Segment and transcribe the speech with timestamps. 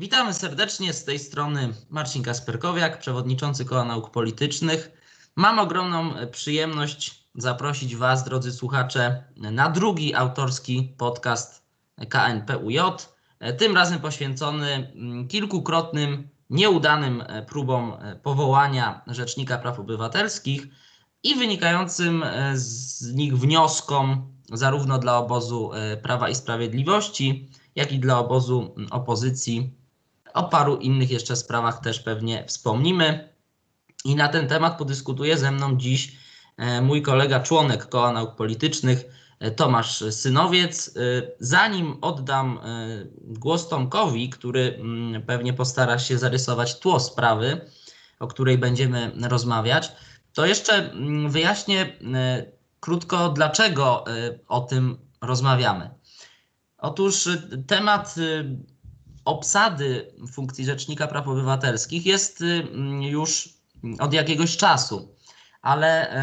[0.00, 4.90] Witamy serdecznie z tej strony Marcin Kasperkowiak, przewodniczący Koła Nauk Politycznych.
[5.36, 11.62] Mam ogromną przyjemność zaprosić Was, drodzy słuchacze, na drugi autorski podcast
[12.08, 12.78] KNPUJ.
[13.58, 17.92] Tym razem poświęcony mm, kilkukrotnym nieudanym próbom
[18.22, 20.66] powołania Rzecznika Praw Obywatelskich
[21.22, 22.24] i wynikającym
[22.54, 25.70] z nich wnioskom zarówno dla obozu
[26.02, 29.79] Prawa i Sprawiedliwości, jak i dla obozu opozycji
[30.34, 33.28] o paru innych jeszcze sprawach też pewnie wspomnimy.
[34.04, 36.16] I na ten temat podyskutuje ze mną dziś
[36.56, 39.04] e, mój kolega, członek Koła Nauk Politycznych,
[39.40, 40.88] e, Tomasz Synowiec.
[40.88, 41.00] E,
[41.38, 42.60] zanim oddam
[43.22, 47.60] głos Tomkowi, który mm, pewnie postara się zarysować tło sprawy,
[48.18, 49.92] o której będziemy rozmawiać,
[50.32, 51.98] to jeszcze mm, wyjaśnię
[52.80, 54.04] krótko, dlaczego
[54.48, 55.90] o tym rozmawiamy.
[56.78, 57.28] Otóż
[57.66, 58.14] temat
[59.24, 62.68] obsady funkcji Rzecznika Praw Obywatelskich jest y,
[63.00, 63.48] już
[63.98, 65.14] od jakiegoś czasu,
[65.62, 66.16] ale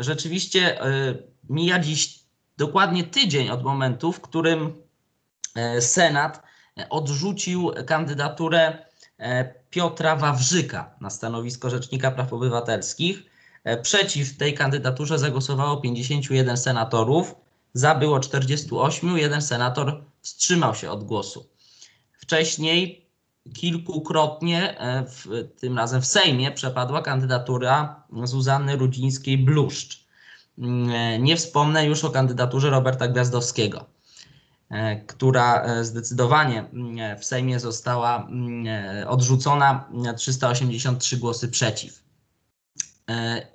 [0.00, 2.24] rzeczywiście y, mija dziś
[2.56, 4.82] dokładnie tydzień od momentu, w którym
[5.54, 6.42] e, Senat
[6.90, 8.78] odrzucił kandydaturę
[9.18, 13.22] e, Piotra Wawrzyka na stanowisko Rzecznika Praw Obywatelskich.
[13.64, 17.34] E, przeciw tej kandydaturze zagłosowało 51 senatorów,
[17.74, 21.48] za było 48, jeden senator wstrzymał się od głosu.
[22.24, 23.06] Wcześniej
[23.54, 30.04] kilkukrotnie, e, w, tym razem w Sejmie, przepadła kandydatura Zuzanny Rudzińskiej-Bluszcz.
[30.58, 33.84] Mm, e, nie wspomnę już o kandydaturze Roberta Gwiazdowskiego,
[34.70, 42.04] e, która zdecydowanie mm, w Sejmie została mm, odrzucona 383 głosy przeciw.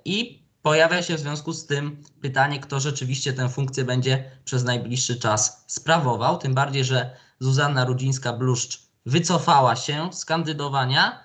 [0.04, 5.16] I pojawia się w związku z tym pytanie, kto rzeczywiście tę funkcję będzie przez najbliższy
[5.16, 7.10] czas sprawował, tym bardziej, że
[7.40, 11.24] Zuzanna Rudzińska-Bluszcz wycofała się z kandydowania,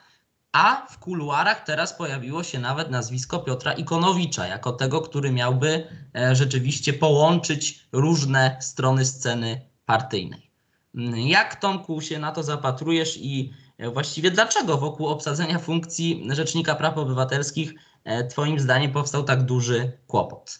[0.52, 6.36] a w kuluarach teraz pojawiło się nawet nazwisko Piotra Ikonowicza, jako tego, który miałby e,
[6.36, 10.52] rzeczywiście połączyć różne strony sceny partyjnej.
[10.96, 16.76] Mm, jak Tomku się na to zapatrujesz i e, właściwie dlaczego wokół obsadzenia funkcji Rzecznika
[16.76, 17.74] Praw Obywatelskich
[18.04, 20.60] e, Twoim zdaniem powstał tak duży kłopot?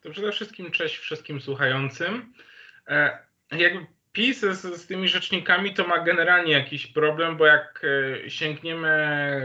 [0.00, 2.32] To przede wszystkim cześć wszystkim słuchającym.
[3.50, 7.82] Jakby PiS z, z, tymi rzecznikami to ma generalnie jakiś problem, bo jak
[8.24, 8.88] e, sięgniemy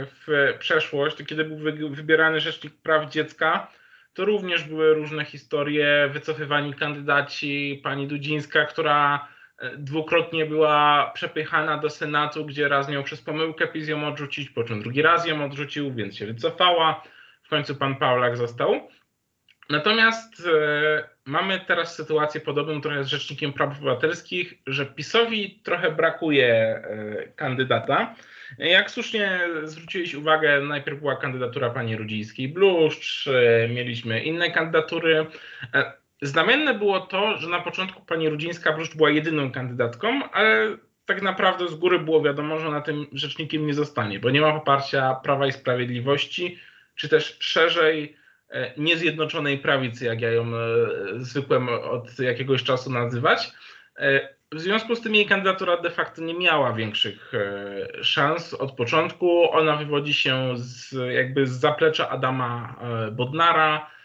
[0.06, 3.68] w przeszłość, to kiedy był wybierany rzecznik praw dziecka,
[4.14, 11.90] to również były różne historie, wycofywani kandydaci, pani Dudzińska, która e, dwukrotnie była przepychana do
[11.90, 15.94] Senatu, gdzie raz miał przez pomyłkę PiS ją odrzucić, po czym drugi raz ją odrzucił,
[15.94, 17.04] więc się wycofała.
[17.44, 18.90] W końcu pan Paulak został.
[19.70, 26.54] Natomiast e, mamy teraz sytuację podobną trochę z Rzecznikiem Praw Obywatelskich, że PiSowi trochę brakuje
[26.56, 28.16] e, kandydata.
[28.58, 35.26] Jak słusznie zwróciłeś uwagę, najpierw była kandydatura pani Rudzińskiej-Bluszcz, e, mieliśmy inne kandydatury.
[35.74, 41.68] E, znamienne było to, że na początku pani Rudzińska-Bluszcz była jedyną kandydatką, ale tak naprawdę
[41.68, 45.48] z góry było wiadomo, że ona tym rzecznikiem nie zostanie, bo nie ma poparcia Prawa
[45.48, 46.60] i Sprawiedliwości,
[46.96, 48.19] czy też szerzej
[48.78, 50.68] niezjednoczonej prawicy, jak ja ją e,
[51.18, 53.52] zwykłem od jakiegoś czasu nazywać.
[53.98, 57.32] E, w związku z tym jej kandydatura de facto nie miała większych
[58.02, 59.52] szans od początku.
[59.52, 62.76] Ona wywodzi się z, jakby z zaplecza Adama
[63.12, 63.99] Bodnara, E,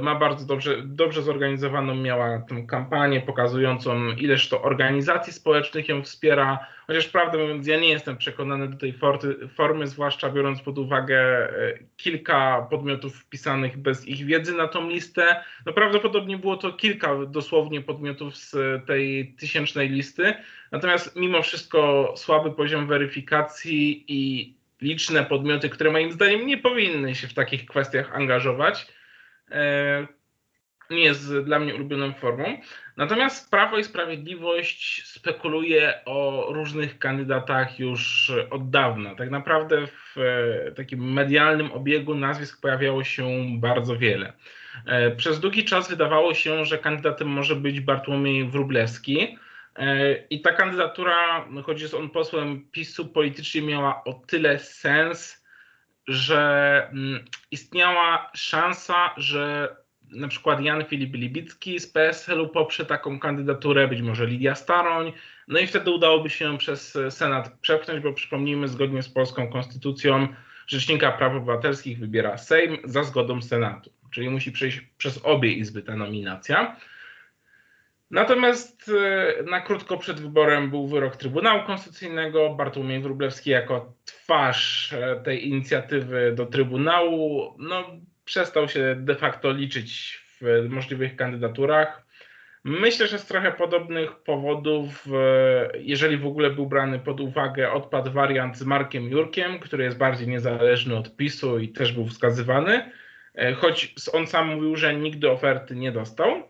[0.00, 6.66] ma bardzo dobrze, dobrze zorganizowaną, miała tę kampanię pokazującą, ileż to organizacji społecznych ją wspiera.
[6.86, 11.18] Chociaż prawdę mówiąc, ja nie jestem przekonany do tej forty, formy, zwłaszcza biorąc pod uwagę
[11.18, 15.44] e, kilka podmiotów wpisanych bez ich wiedzy na tą listę.
[15.66, 18.56] No prawdopodobnie było to kilka dosłownie podmiotów z
[18.86, 20.34] tej tysięcznej listy.
[20.72, 27.28] Natomiast mimo wszystko słaby poziom weryfikacji i liczne podmioty, które moim zdaniem nie powinny się
[27.28, 28.99] w takich kwestiach angażować E,
[30.90, 32.44] nie jest dla mnie ulubioną formą.
[32.96, 39.14] Natomiast Prawo i Sprawiedliwość spekuluje o różnych kandydatach już od dawna.
[39.14, 44.32] Tak naprawdę w e, takim medialnym obiegu nazwisk pojawiało się bardzo wiele.
[44.86, 49.38] E, przez długi czas wydawało się, że kandydatem może być Bartłomiej Wróblewski.
[50.30, 55.39] I ta kandydatura, choć jest on posłem PiSu, politycznie miała o tyle sens,
[56.10, 59.76] że mm, istniała szansa, że
[60.10, 65.12] na przykład Jan Filip Libicki z PSL-u poprze taką kandydaturę, być może Lidia Staroń,
[65.48, 70.28] no i wtedy udałoby się przez Senat przepchnąć, bo przypomnijmy, zgodnie z polską konstytucją
[70.66, 75.96] Rzecznika Praw Obywatelskich wybiera Sejm za zgodą Senatu, czyli musi przejść przez obie izby ta
[75.96, 76.76] nominacja.
[78.10, 82.54] Natomiast e, na krótko przed wyborem był wyrok Trybunału Konstytucyjnego.
[82.54, 87.84] Bartłomiej Wróblewski jako twarz e, tej inicjatywy do Trybunału no,
[88.24, 92.06] przestał się de facto liczyć w możliwych kandydaturach.
[92.64, 98.10] Myślę, że z trochę podobnych powodów, e, jeżeli w ogóle był brany pod uwagę, odpadł
[98.10, 102.90] wariant z Markiem Jurkiem, który jest bardziej niezależny od PiSu i też był wskazywany,
[103.56, 106.48] choć on sam mówił, że nigdy oferty nie dostał.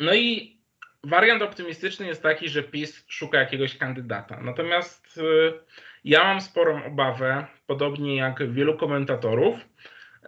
[0.00, 0.57] No i
[1.04, 4.40] wariant optymistyczny jest taki, że PiS szuka jakiegoś kandydata.
[4.40, 5.52] Natomiast y,
[6.04, 9.56] ja mam sporą obawę, podobnie jak wielu komentatorów,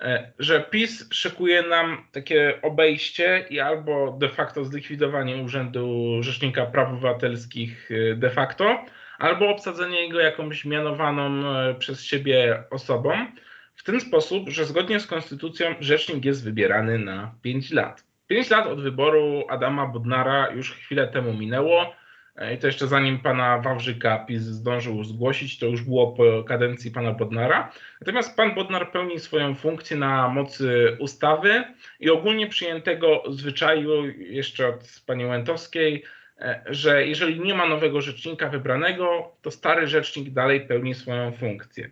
[0.00, 6.88] e, że PiS szykuje nam takie obejście i albo de facto zlikwidowanie Urzędu Rzecznika Praw
[6.88, 8.84] Obywatelskich y, de facto,
[9.18, 11.42] albo obsadzenie jego jakąś mianowaną
[11.78, 13.26] przez siebie osobą,
[13.74, 18.09] w ten sposób, że zgodnie z konstytucją rzecznik jest wybierany na 5 lat.
[18.30, 21.94] 5 lat od wyboru Adama Bodnara już chwilę temu minęło.
[22.36, 26.90] E, I to jeszcze zanim pana Wawrzyka PiS zdążył zgłosić, to już było po kadencji
[26.90, 27.72] pana Bodnara.
[28.00, 31.64] Natomiast pan Bodnar pełni swoją funkcję na mocy ustawy
[32.00, 36.04] i ogólnie przyjętego zwyczaju jeszcze od pani Łętowskiej,
[36.38, 41.90] e, że jeżeli nie ma nowego rzecznika wybranego, to stary rzecznik dalej pełni swoją funkcję.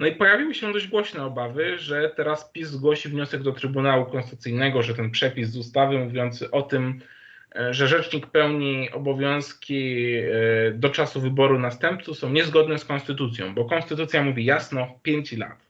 [0.00, 4.82] No i pojawiły się dość głośne obawy, że teraz PiS zgłosi wniosek do Trybunału Konstytucyjnego,
[4.82, 7.00] że ten przepis z ustawy mówiący o tym,
[7.56, 13.64] e, że rzecznik pełni obowiązki e, do czasu wyboru następców są niezgodne z konstytucją, bo
[13.64, 15.66] konstytucja mówi jasno 5 lat.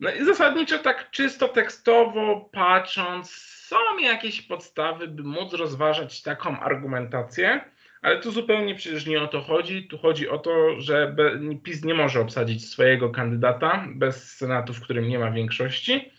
[0.00, 3.30] No i zasadniczo tak czysto tekstowo patrząc,
[3.68, 7.60] są jakieś podstawy, by móc rozważać taką argumentację,
[8.04, 9.88] ale tu zupełnie przecież nie o to chodzi.
[9.88, 11.16] Tu chodzi o to, że
[11.62, 16.12] PiS nie może obsadzić swojego kandydata bez Senatu, w którym nie ma większości.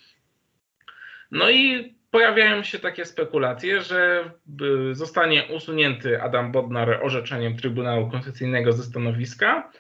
[1.32, 4.32] No i pojawiają się takie spekulacje, że
[4.92, 9.72] zostanie usunięty Adam Bodnar orzeczeniem Trybunału Konstytucyjnego ze stanowiska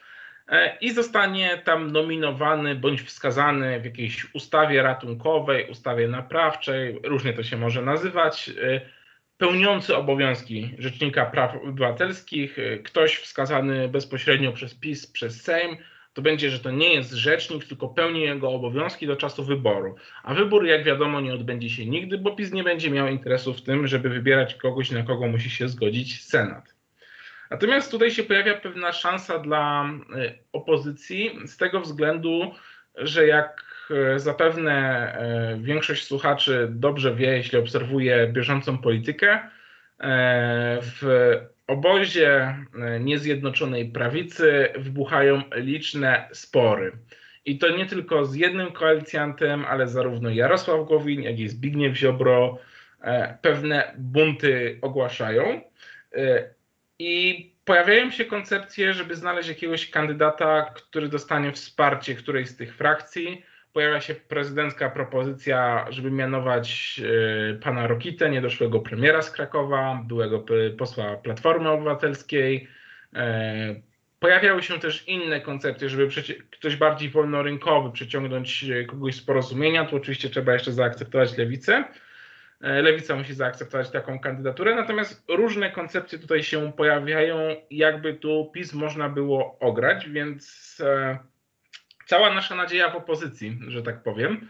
[0.47, 7.43] e, i zostanie tam nominowany bądź wskazany w jakiejś ustawie ratunkowej, ustawie naprawczej, różnie to
[7.43, 8.94] się może nazywać, e,
[9.37, 15.77] pełniący obowiązki Rzecznika Praw Obywatelskich, y, ktoś wskazany bezpośrednio przez PiS, przez Sejm,
[16.13, 19.95] to będzie, że to nie jest rzecznik, tylko pełni jego obowiązki do czasu wyboru.
[20.23, 23.61] A wybór, jak wiadomo, nie odbędzie się nigdy, bo PiS nie będzie miał interesu w
[23.61, 26.75] tym, żeby wybierać kogoś, na kogo musi się zgodzić Senat.
[27.51, 32.51] Natomiast tutaj się pojawia pewna szansa dla y, opozycji z tego względu,
[32.95, 39.39] że jak E, zapewne e, większość słuchaczy dobrze wie, jeśli obserwuje bieżącą politykę.
[39.99, 41.31] E, w
[41.67, 42.55] obozie
[42.99, 46.91] niezjednoczonej prawicy wybuchają liczne spory.
[47.45, 52.59] I to nie tylko z jednym koalicjantem, ale zarówno Jarosław Gowin, jak i Zbigniew Ziobro
[53.41, 55.61] pewne bunty ogłaszają.
[56.99, 63.45] I pojawiają się koncepcje, żeby znaleźć jakiegoś kandydata, który dostanie wsparcie którejś z tych frakcji
[63.75, 67.01] pojawia się prezydencka propozycja, żeby mianować
[67.51, 70.45] e, pana Rokitę, niedoszłego premiera z Krakowa, byłego
[70.77, 72.67] posła Platformy Obywatelskiej.
[73.15, 73.75] E,
[74.19, 76.07] pojawiały się też inne koncepcje, żeby
[76.51, 79.85] ktoś bardziej wolnorynkowy przyciągnąć e, kogoś z porozumienia.
[79.85, 81.83] Tu oczywiście trzeba jeszcze zaakceptować lewicę.
[82.61, 87.37] Lewica musi zaakceptować taką kandydaturę, natomiast różne koncepcje tutaj się pojawiają,
[87.71, 90.81] jakby tu PiS można było ograć, więc
[92.05, 94.47] cała nasza nadzieja w opozycji, że tak powiem.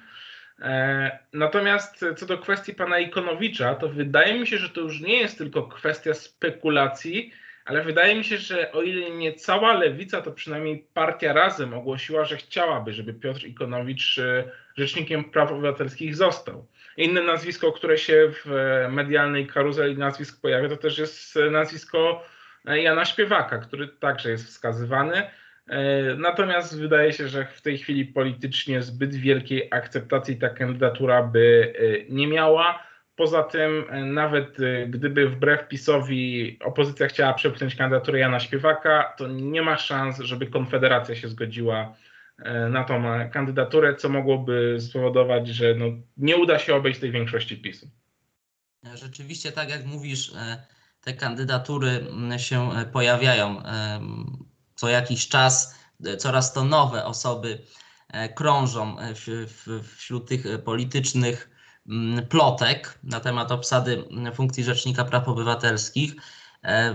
[0.62, 5.19] E, natomiast co do kwestii pana Ikonowicza, to wydaje mi się, że to już nie
[5.19, 7.31] jest tylko kwestia spekulacji,
[7.65, 12.25] ale wydaje mi się, że o ile nie cała lewica, to przynajmniej partia razem ogłosiła,
[12.25, 16.67] że chciałaby, żeby Piotr Ikonowicz e, rzecznikiem praw obywatelskich został.
[16.97, 18.51] Inne nazwisko, które się w
[18.89, 22.25] medialnej karuzeli nazwisk pojawia, to też jest nazwisko
[22.65, 25.24] Jana Śpiewaka, który także jest wskazywany.
[25.69, 31.74] E, natomiast wydaje się, że w tej chwili politycznie zbyt wielkiej akceptacji ta kandydatura by
[31.77, 32.84] e, nie miała.
[33.15, 34.57] Poza tym, e, nawet
[34.88, 41.15] gdyby wbrew PiSowi opozycja chciała przepchnąć kandydaturę Jana Śpiewaka, to nie ma szans, żeby Konfederacja
[41.15, 41.95] się zgodziła
[42.69, 45.86] na tą kandydaturę, co mogłoby spowodować, że no,
[46.17, 47.88] nie uda się obejść tej większości PiSu.
[48.95, 50.31] Rzeczywiście, tak jak mówisz,
[51.01, 52.05] te kandydatury
[52.38, 53.62] się pojawiają
[54.75, 57.62] co jakiś czas e, coraz to nowe osoby
[58.10, 59.13] e, krążą e,
[59.96, 61.50] wśród tych politycznych
[61.89, 66.15] mm, plotek na temat obsady mm, funkcji Rzecznika Praw Obywatelskich.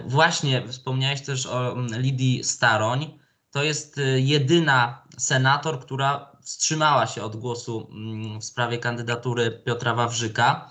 [0.07, 3.19] Właśnie wspomniałeś też o mm, Lidii Staroń.
[3.51, 7.91] To jest jedyna senator, która wstrzymała się od głosu
[8.41, 10.71] w sprawie kandydatury Piotra Wawrzyka.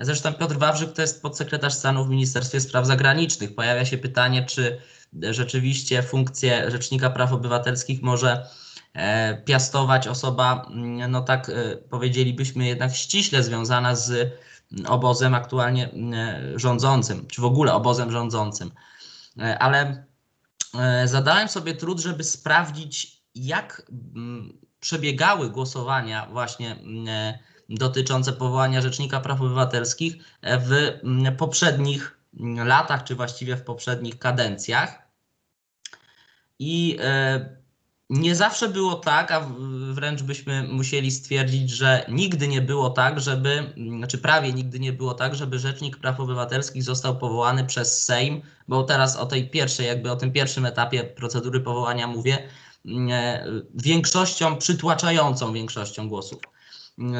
[0.00, 3.54] Zresztą Piotr Wawrzyk to jest podsekretarz stanu w Ministerstwie Spraw Zagranicznych.
[3.54, 4.80] Pojawia się pytanie, czy
[5.22, 8.46] rzeczywiście funkcję Rzecznika Praw Obywatelskich może
[8.92, 14.32] e, piastować osoba, mm, no tak e, powiedzielibyśmy, jednak ściśle związana z
[14.86, 15.90] obozem aktualnie
[16.56, 18.70] rządzącym, czy w ogóle obozem rządzącym.
[19.58, 20.04] Ale
[21.04, 23.90] zadałem sobie trud, żeby sprawdzić, jak
[24.80, 26.76] przebiegały głosowania właśnie
[27.68, 32.18] dotyczące powołania Rzecznika Praw Obywatelskich w mm, poprzednich
[32.64, 35.08] latach, czy właściwie w poprzednich kadencjach.
[36.58, 37.56] I e,
[38.10, 39.50] nie zawsze było tak, a
[39.92, 45.14] wręcz byśmy musieli stwierdzić, że nigdy nie było tak, żeby, znaczy prawie nigdy nie było
[45.14, 50.10] tak, żeby Rzecznik Praw Obywatelskich został powołany przez Sejm, bo teraz o tej pierwszej, jakby
[50.10, 52.48] o tym pierwszym etapie procedury powołania mówię,
[53.10, 53.44] e,
[53.74, 56.40] większością, przytłaczającą większością głosów.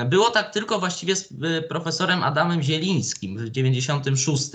[0.06, 4.50] Było tak tylko właściwie z y, profesorem Adamem Zielińskim w 96.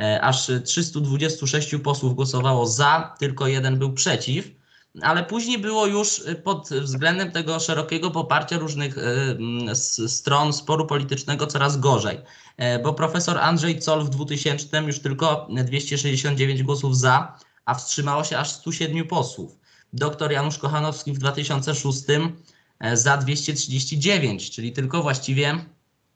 [0.00, 4.50] E, aż 326 posłów głosowało za, tylko jeden był przeciw,
[5.02, 9.76] ale później było już pod względem tego szerokiego poparcia różnych y,
[10.08, 12.18] stron sporu politycznego coraz gorzej,
[12.56, 18.38] e, bo profesor Andrzej Col w 2000 już tylko 269 głosów za, a wstrzymało się
[18.38, 19.58] aż 107 posłów.
[19.92, 22.28] Doktor Janusz Kochanowski w 2006 E,
[22.92, 25.64] za 239, czyli tylko właściwie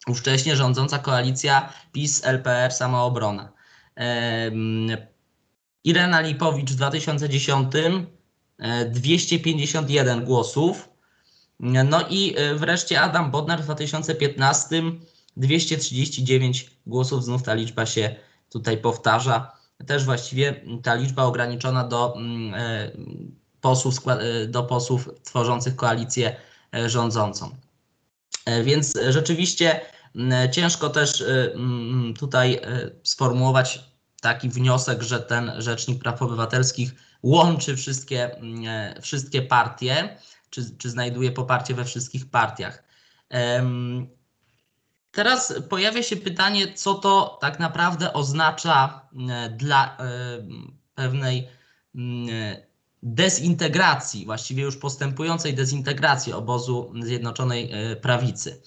[0.06, 3.52] ówcześnie rządząca koalicja PiS, LPR, Samoobrona.
[5.84, 7.72] Irena Lipowicz w 2010
[8.90, 10.88] 251 e, głosów.
[11.60, 14.82] No i e, wreszcie Adam Bodnar w 2015
[15.36, 17.24] 239 głosów.
[17.24, 18.16] Znów ta liczba się
[18.50, 19.52] tutaj powtarza.
[19.86, 22.54] Też właściwie ta liczba ograniczona do mm,
[23.60, 23.94] posłów,
[24.48, 26.55] do posłów tworzących koalicję E,
[26.86, 27.56] rządzącą.
[28.44, 29.80] E, więc rzeczywiście
[30.52, 31.52] ciężko też e,
[32.18, 32.60] tutaj
[33.02, 33.84] sformułować
[34.20, 38.30] taki wniosek, że ten Rzecznik Praw Obywatelskich łączy wszystkie,
[39.02, 40.18] wszystkie partie,
[40.50, 42.84] czy, czy znajduje poparcie we wszystkich partiach.
[45.10, 49.08] Teraz pojawia się pytanie, co to tak naprawdę oznacza
[49.50, 49.96] dla
[50.94, 51.48] pewnej
[53.06, 58.62] dezintegracji, właściwie już postępującej dezintegracji obozu Zjednoczonej e, Prawicy.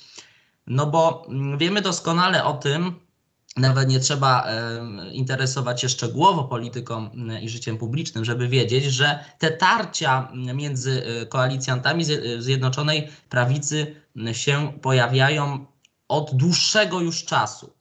[0.68, 2.96] No bo mm, wiemy doskonale o tym,
[3.58, 9.24] nawet nie trzeba e, interesować się szczegółowo polityką mm, i życiem publicznym, żeby wiedzieć, że
[9.40, 12.06] te tarcia między e, koalicjantami
[12.40, 13.96] Zjednoczonej Prawicy
[14.32, 15.66] się pojawiają
[16.08, 17.74] od dłuższego już czasu.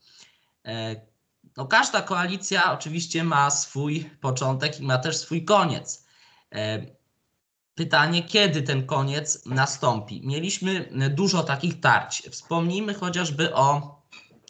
[1.56, 6.07] No, każda koalicja oczywiście ma swój początek i ma też swój koniec.
[6.54, 6.86] E,
[7.74, 10.26] pytanie, kiedy ten koniec nastąpi?
[10.26, 12.22] Mieliśmy dużo takich tarć.
[12.30, 13.98] Wspomnijmy chociażby o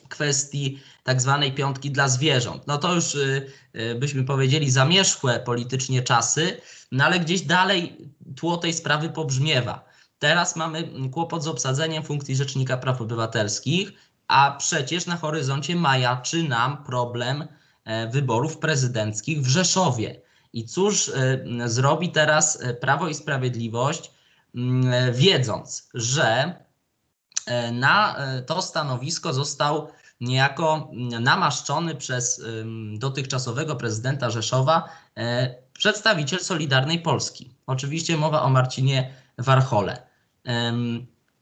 [0.09, 2.67] kwestii tak zwanej piątki dla zwierząt.
[2.67, 6.61] No to już y, y, byśmy powiedzieli zamierzchłe politycznie czasy,
[6.93, 7.97] no ale gdzieś dalej
[8.37, 9.85] tło tej sprawy pobrzmiewa.
[10.19, 13.93] Teraz mamy kłopot z obsadzeniem funkcji Rzecznika Praw Obywatelskich,
[14.29, 17.45] a przecież na horyzoncie majaczy nam problem
[17.85, 20.21] e, wyborów prezydenckich w Rzeszowie.
[20.53, 24.11] I cóż e, zrobi teraz e, Prawo i Sprawiedliwość,
[24.55, 26.55] e, wiedząc, że
[27.73, 29.89] na to stanowisko został
[30.21, 30.91] niejako
[31.21, 32.43] namaszczony przez
[32.99, 34.89] dotychczasowego prezydenta Rzeszowa
[35.73, 37.51] przedstawiciel Solidarnej Polski.
[37.67, 40.03] Oczywiście mowa o Marcinie Warchole.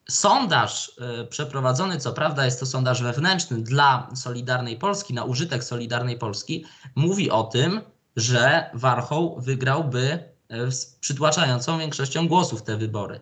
[0.08, 0.92] Sondaż
[1.30, 7.30] przeprowadzony, co prawda jest to sondaż wewnętrzny dla Solidarnej Polski, na użytek Solidarnej Polski, mówi
[7.30, 7.80] o tym,
[8.16, 10.18] że Warchoł wygrałby
[10.48, 13.20] e, z przytłaczającą większością głosów te wybory.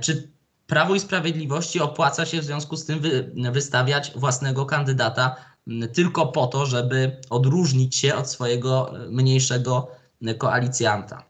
[0.00, 0.30] Czy
[0.66, 5.36] Prawo i Sprawiedliwości opłaca się w związku z tym wy, wystawiać własnego kandydata
[5.94, 9.88] tylko po to, żeby odróżnić się od swojego e, mniejszego
[10.26, 11.24] e, koalicjanta?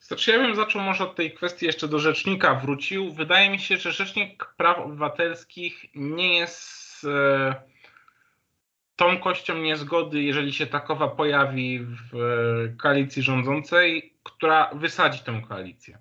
[0.00, 3.12] Znaczy, ja bym zaczął może od tej kwestii jeszcze do rzecznika wrócił.
[3.12, 7.06] Wydaje mi się, że Rzecznik Praw Obywatelskich nie jest
[9.00, 15.98] tą kością niezgody, jeżeli się takowa pojawi w e, koalicji rządzącej, która wysadzi tę koalicję.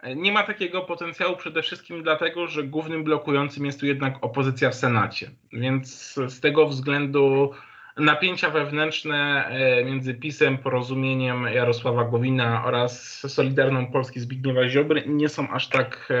[0.00, 4.70] E, nie ma takiego potencjału przede wszystkim dlatego, że głównym blokującym jest tu jednak opozycja
[4.70, 5.30] w Senacie.
[5.52, 7.50] Więc z tego względu
[7.96, 15.50] napięcia wewnętrzne e, między PiSem, porozumieniem Jarosława Gowina oraz Solidarną Polski Zbigniewa Ziobry nie są
[15.50, 16.12] aż tak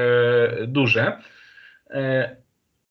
[0.66, 1.22] duże.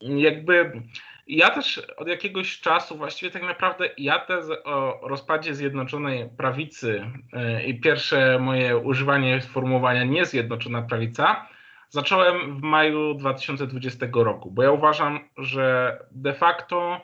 [0.01, 0.81] Jakby
[1.29, 7.63] ja też od jakiegoś czasu, właściwie tak naprawdę ja tezę o rozpadzie Zjednoczonej Prawicy e,
[7.63, 11.47] i pierwsze moje używanie sformułowania niezjednoczona prawica
[11.89, 17.01] zacząłem w maju 2020 roku, bo ja uważam, że de facto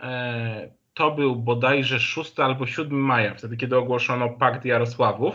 [0.00, 5.34] e, to był bodajże 6 albo 7 maja, wtedy kiedy ogłoszono Pakt Jarosławów.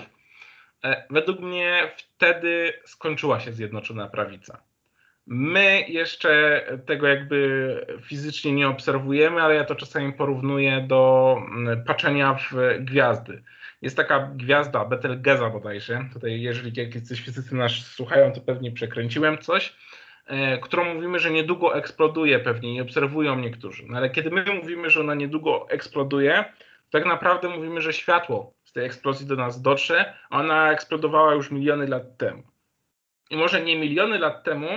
[0.83, 4.61] E, według mnie wtedy skończyła się Zjednoczona Prawica.
[5.29, 12.33] My jeszcze tego jakby fizycznie nie obserwujemy, ale ja to czasami porównuję do mm, patrzenia
[12.33, 13.43] w gwiazdy.
[13.81, 19.75] Jest taka gwiazda Betelgeza bodajże, tutaj jeżeli jakiś fizycy nas słuchają, to pewnie przekręciłem coś,
[20.25, 23.83] e, którą mówimy, że niedługo eksploduje pewnie i obserwują niektórzy.
[23.87, 26.45] No ale kiedy my mówimy, że ona niedługo eksploduje,
[26.89, 31.87] tak naprawdę mówimy, że światło z tej eksplozji do nas dotrze, ona eksplodowała już miliony
[31.87, 32.43] lat temu.
[33.29, 34.67] I może nie miliony lat temu,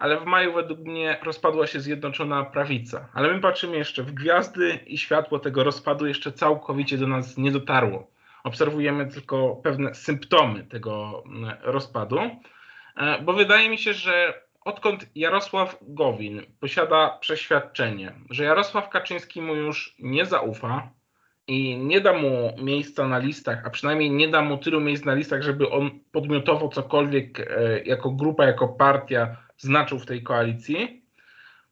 [0.00, 3.08] ale w maju według mnie rozpadła się Zjednoczona Prawica.
[3.14, 7.52] Ale my patrzymy jeszcze w gwiazdy i światło tego rozpadu jeszcze całkowicie do nas nie
[7.52, 8.10] dotarło.
[8.44, 12.18] Obserwujemy tylko pewne symptomy tego mm, rozpadu,
[12.96, 19.54] e, bo wydaje mi się, że odkąd Jarosław Gowin posiada przeświadczenie, że Jarosław Kaczyński mu
[19.54, 20.90] już nie zaufa
[21.50, 25.14] i nie da mu miejsca na listach, a przynajmniej nie da mu tylu miejsc na
[25.14, 31.02] listach, żeby on podmiotowo cokolwiek e, jako grupa, jako partia znaczył w tej koalicji,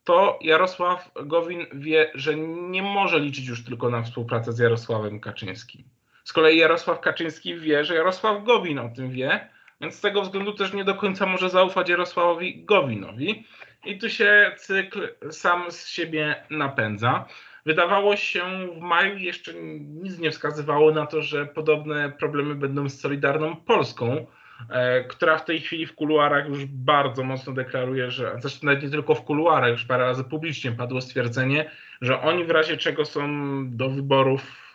[0.04, 2.36] to Jarosław Gowin wie, że
[2.70, 5.84] nie może liczyć już tylko na współpracę z Jarosławem Kaczyńskim.
[6.24, 9.48] Z kolei Jarosław Kaczyński wie, że Jarosław Gowin o tym wie,
[9.80, 13.44] więc z tego względu też nie do końca może zaufać Jarosławowi Gowinowi.
[13.84, 17.24] I tu się cykl sam z siebie napędza.
[17.68, 18.42] Wydawało się
[18.78, 19.54] w maju jeszcze
[20.02, 24.26] nic nie wskazywało na to, że podobne problemy będą z Solidarną Polską,
[24.70, 28.90] E, która w tej chwili w kuluarach już bardzo mocno deklaruje, że zresztą nawet nie
[28.90, 31.70] tylko w kuluarach, już parę razy publicznie padło stwierdzenie,
[32.00, 33.28] że oni w razie czego są
[33.70, 34.74] do wyborów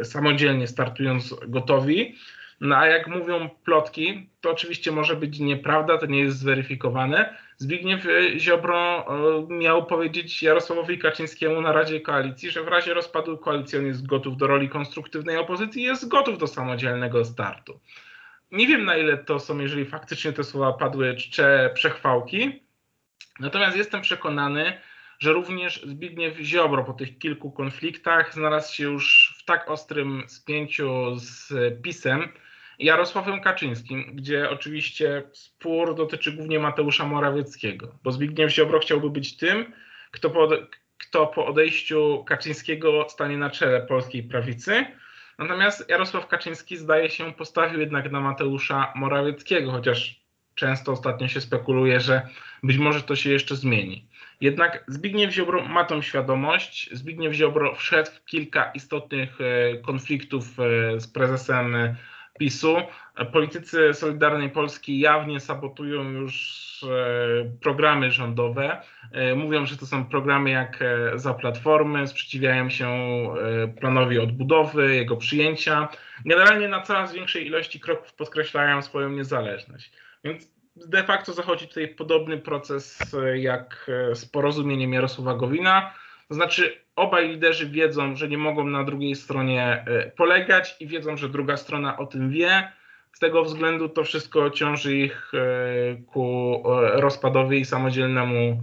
[0.00, 2.14] e, samodzielnie startując gotowi.
[2.60, 7.34] No a jak mówią plotki, to oczywiście może być nieprawda, to nie jest zweryfikowane.
[7.58, 13.78] Zbigniew Ziobro e, miał powiedzieć Jarosławowi Kaczyńskiemu na Radzie Koalicji, że w razie rozpadu koalicji
[13.78, 17.80] on jest gotów do roli konstruktywnej opozycji, jest gotów do samodzielnego startu.
[18.52, 22.62] Nie wiem na ile to są, jeżeli faktycznie te słowa padły, czcze przechwałki.
[23.40, 24.80] Natomiast jestem przekonany,
[25.18, 31.16] że również Zbigniew Ziobro po tych kilku konfliktach znalazł się już w tak ostrym spięciu
[31.16, 32.47] z PiSem i
[32.78, 39.72] Jarosławem Kaczyńskim, gdzie oczywiście spór dotyczy głównie Mateusza Morawieckiego, bo Zbigniew Ziobro chciałby być tym,
[40.10, 40.48] kto po,
[40.98, 44.84] kto po odejściu Kaczyńskiego stanie na czele polskiej prawicy,
[45.38, 50.20] Natomiast Jarosław Kaczyński zdaje się postawił jednak na Mateusza Morawieckiego, chociaż
[50.54, 52.28] często ostatnio się spekuluje, że
[52.62, 54.08] być może to się jeszcze zmieni.
[54.40, 56.90] Jednak Zbigniew Ziobro ma tą świadomość.
[56.92, 61.76] Zbigniew Ziobro wszedł w kilka istotnych e, konfliktów e, z prezesem
[62.38, 62.76] PiSu.
[63.32, 68.82] Politycy Solidarnej Polski jawnie sabotują już e, programy rządowe.
[69.12, 72.88] E, mówią, że to są programy jak e, za Platformy, sprzeciwiają się
[73.80, 75.88] planowi odbudowy, jego przyjęcia.
[76.24, 79.92] Generalnie na coraz większej ilości kroków podkreślają swoją niezależność.
[80.24, 85.92] Więc de facto zachodzi tutaj podobny proces jak z porozumieniem Jarosława Gowina.
[86.28, 91.16] To znaczy obaj liderzy wiedzą, że nie mogą na drugiej stronie e, polegać i wiedzą,
[91.16, 92.72] że druga strona o tym wie.
[93.12, 95.38] Z tego względu to wszystko ciąży ich e,
[95.96, 98.62] ku e, rozpadowi i samodzielnemu,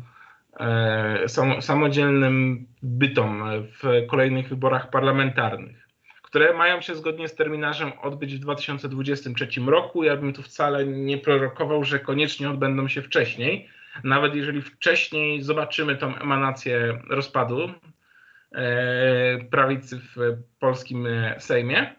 [1.59, 3.43] samodzielnym bytom
[3.81, 5.87] w kolejnych wyborach parlamentarnych,
[6.21, 10.03] które mają się zgodnie z terminarzem odbyć w 2023 roku.
[10.03, 13.69] Ja bym tu wcale nie prorokował, że koniecznie odbędą się wcześniej.
[14.03, 17.69] Nawet jeżeli wcześniej zobaczymy tą emanację rozpadu,
[18.55, 20.17] E, prawicy w
[20.59, 21.95] polskim e, Sejmie.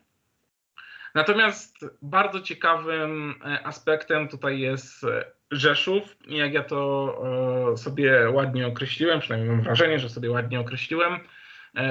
[1.14, 5.06] Natomiast bardzo ciekawym e, aspektem tutaj jest
[5.50, 6.16] Rzeszów.
[6.28, 11.18] Jak ja to sobie ładnie określiłem, przynajmniej mam wrażenie, że sobie ładnie określiłem,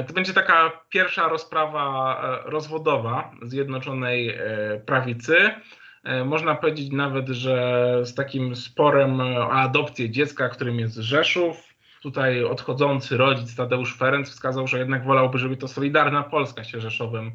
[0.08, 4.38] to będzie taka pierwsza rozprawa rozwodowa Zjednoczonej
[4.86, 5.52] Prawicy.
[6.26, 13.18] Można powiedzieć nawet, że z takim sporem o adopcję dziecka, którym jest Rzeszów, tutaj odchodzący
[13.18, 17.32] rodzic Tadeusz Ferenc wskazał, że jednak wolałby, żeby to Solidarna Polska się Rzeszowem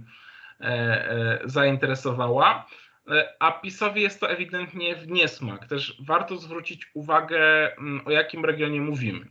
[0.61, 2.67] e, e, zainteresowała.
[3.11, 5.67] E, a PiSowi jest to ewidentnie w niesmak.
[5.67, 9.27] Też warto zwrócić uwagę, mm, o jakim regionie mówimy.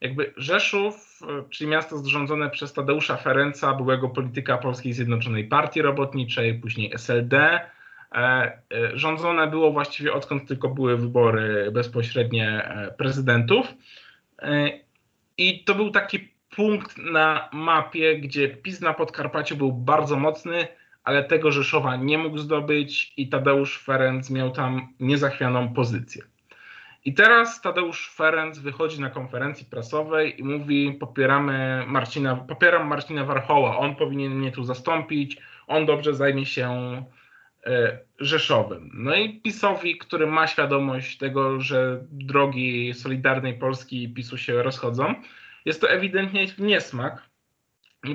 [0.00, 1.20] Jakby Rzeszów,
[1.50, 7.60] czyli miasto zrządzone przez Tadeusza Ferenca, byłego polityka Polskiej Zjednoczonej Partii Robotniczej, później SLD,
[8.94, 13.74] rządzone było właściwie odkąd tylko były wybory bezpośrednie prezydentów.
[14.42, 14.70] E,
[15.38, 20.68] I to był taki punkt na mapie, gdzie PiS na Podkarpaciu był bardzo mocny,
[21.04, 26.22] ale tego Rzeszowa nie mógł zdobyć i Tadeusz Ferenc miał tam niezachwianą pozycję.
[27.04, 33.78] I teraz Tadeusz Ferenc wychodzi na konferencji prasowej i mówi: Popieramy Marcina, popieram Marcina Warchoła,
[33.78, 37.02] on powinien mnie tu zastąpić, on dobrze zajmie się
[37.68, 38.90] e, Rzeszowem.
[38.94, 45.14] No i PiSowi, który ma świadomość tego, że drogi Solidarnej Polski i PiSu się rozchodzą,
[45.64, 47.22] jest to ewidentnie niesmak,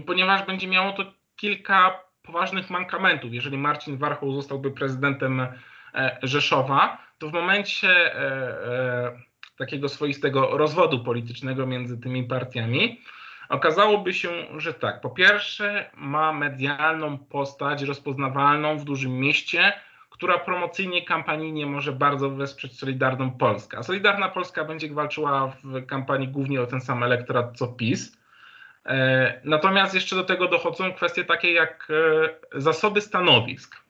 [0.05, 3.33] ponieważ będzie miało to kilka poważnych mankamentów.
[3.33, 9.19] Jeżeli Marcin Warchoł zostałby prezydentem e, Rzeszowa, to w momencie e,
[9.57, 13.01] takiego swoistego rozwodu politycznego między tymi partiami,
[13.53, 19.73] okazałoby się, że tak, po pierwsze ma medialną postać rozpoznawalną w dużym mieście,
[20.09, 23.83] która promocyjnie, kampanijnie może bardzo wesprzeć Solidarną Polskę.
[23.83, 28.17] Solidarna Polska będzie walczyła w kampanii głównie o ten sam elektorat co PiS.
[28.85, 31.87] E, natomiast jeszcze do tego dochodzą kwestie takie jak
[32.55, 33.83] zasoby stanowisk.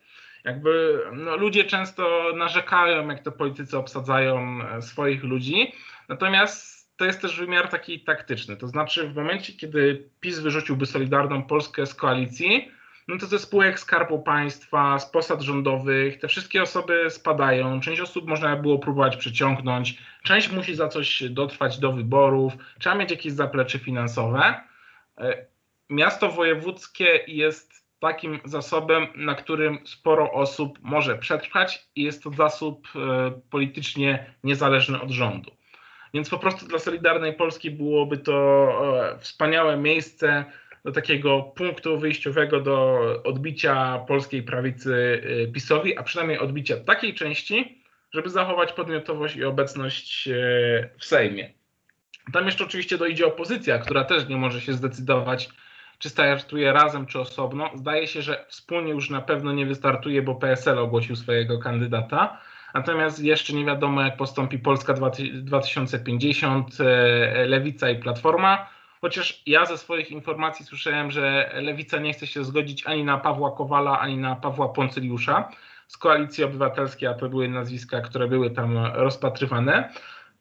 [0.44, 5.74] Jakby no, ludzie często narzekają, jak to politycy obsadzają e, swoich ludzi,
[6.10, 8.58] natomiast to jest też wymiar taki taktyczny.
[8.58, 12.72] To znaczy, w momencie, kiedy PiS wyrzuciłby Solidarną Polskę z koalicji,
[13.08, 17.80] no to ze spółek Skarbu Państwa, z posad rządowych, te wszystkie osoby spadają.
[17.80, 23.12] Część osób można było próbować przyciągnąć, część musi za coś dotrwać do wyborów, trzeba mieć
[23.12, 24.62] jakieś zaplecze finansowe.
[25.18, 25.46] E,
[25.90, 32.88] miasto wojewódzkie jest takim zasobem, na którym sporo osób może przetrwać i jest to zasób
[32.96, 35.52] e, politycznie niezależny od rządu.
[36.14, 38.36] Więc po prostu dla Solidarnej Polski byłoby to
[39.14, 40.46] e, wspaniałe miejsce
[40.86, 47.84] do takiego punktu wyjściowego do odbicia polskiej prawicy e, PiSowi, a przynajmniej odbicia takiej części,
[48.12, 50.30] żeby zachować podmiotowość i obecność
[51.00, 51.54] w Sejmie.
[52.34, 55.50] Tam jeszcze oczywiście dojdzie opozycja, która też nie może się zdecydować
[56.04, 57.72] czy startuje razem, czy osobno.
[57.76, 62.42] Zdaje się, że wspólnie już na pewno nie wystartuje, bo PSL ogłosił swojego kandydata.
[62.74, 68.70] Natomiast jeszcze nie wiadomo, jak postąpi Polska 2050, e, Lewica i Platforma.
[69.02, 73.52] Chociaż ja ze swoich informacji słyszałem, że Lewica nie chce się zgodzić ani na Pawła
[73.52, 75.50] Kowala, ani na Pawła Poncyliusza
[75.88, 79.90] z Koalicji Obywatelskiej, a to były nazwiska, które były tam rozpatrywane.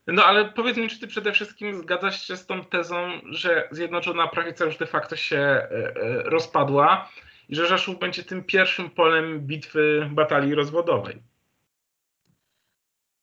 [0.06, 4.26] No ale powiedz mi, czy ty przede wszystkim zgadzasz się z tą tezą, że Zjednoczona
[4.26, 7.08] Prawica już de facto się e, e, rozpadła
[7.48, 11.31] i że Rzeszów będzie tym pierwszym polem bitwy batalii rozwodowej?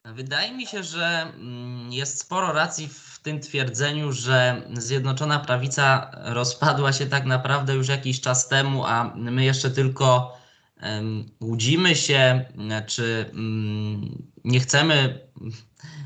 [0.06, 6.94] Wydaje mi się, że mm, jest sporo racji w tym twierdzeniu, że Zjednoczona Prawica rozpadła
[6.94, 10.38] się tak naprawdę już jakiś czas temu, a my jeszcze tylko
[11.42, 12.46] łudzimy się,
[12.88, 15.28] czy mm, nie chcemy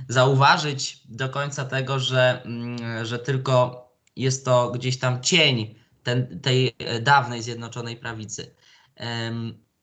[0.09, 3.83] zauważyć do końca tego, że, mm, że tylko
[4.15, 8.55] jest to gdzieś tam cień ten, tej dawnej Zjednoczonej Prawicy.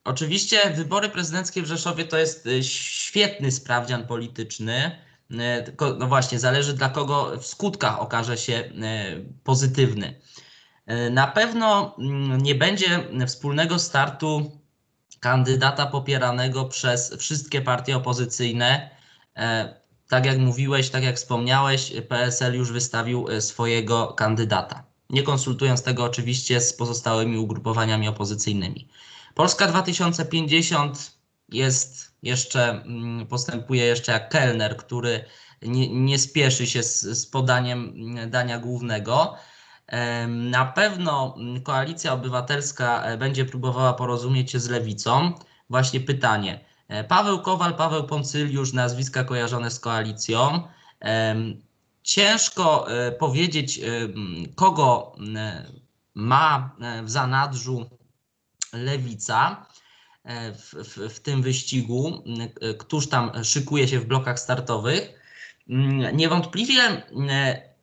[0.05, 4.99] Oczywiście wybory prezydenckie w Rzeszowie to jest y, świetny sprawdzian polityczny.
[5.31, 8.73] Y, tylko, no właśnie, zależy dla kogo w skutkach okaże się y,
[9.45, 10.21] pozytywny.
[11.11, 14.61] Na pewno mm, nie będzie wspólnego startu
[15.21, 18.91] kandydata popieranego przez wszystkie partie opozycyjne.
[20.09, 24.85] Tak jak mówiłeś, tak jak wspomniałeś, PSL już wystawił swojego kandydata.
[25.11, 28.89] Nie konsultując tego oczywiście z pozostałymi ugrupowaniami opozycyjnymi.
[29.35, 31.13] Polska 2050
[31.49, 35.25] jest jeszcze, mm, postępuje jeszcze jak kelner, który
[35.63, 39.37] nie, nie spieszy się z, z podaniem mm, dania głównego.
[40.29, 45.33] Na pewno mm, koalicja obywatelska e, będzie próbowała porozumieć się z lewicą.
[45.71, 50.63] Właśnie pytanie, E, Paweł Kowal, Paweł Poncyliusz, nazwiska kojarzone z koalicją.
[52.03, 53.81] Ciężko e, powiedzieć,
[54.55, 55.13] kogo
[56.15, 57.91] ma w zanadrzu
[58.73, 59.67] lewica
[60.55, 62.25] w, w, w tym wyścigu,
[62.79, 65.21] któż tam szykuje się w blokach startowych.
[66.13, 67.03] Niewątpliwie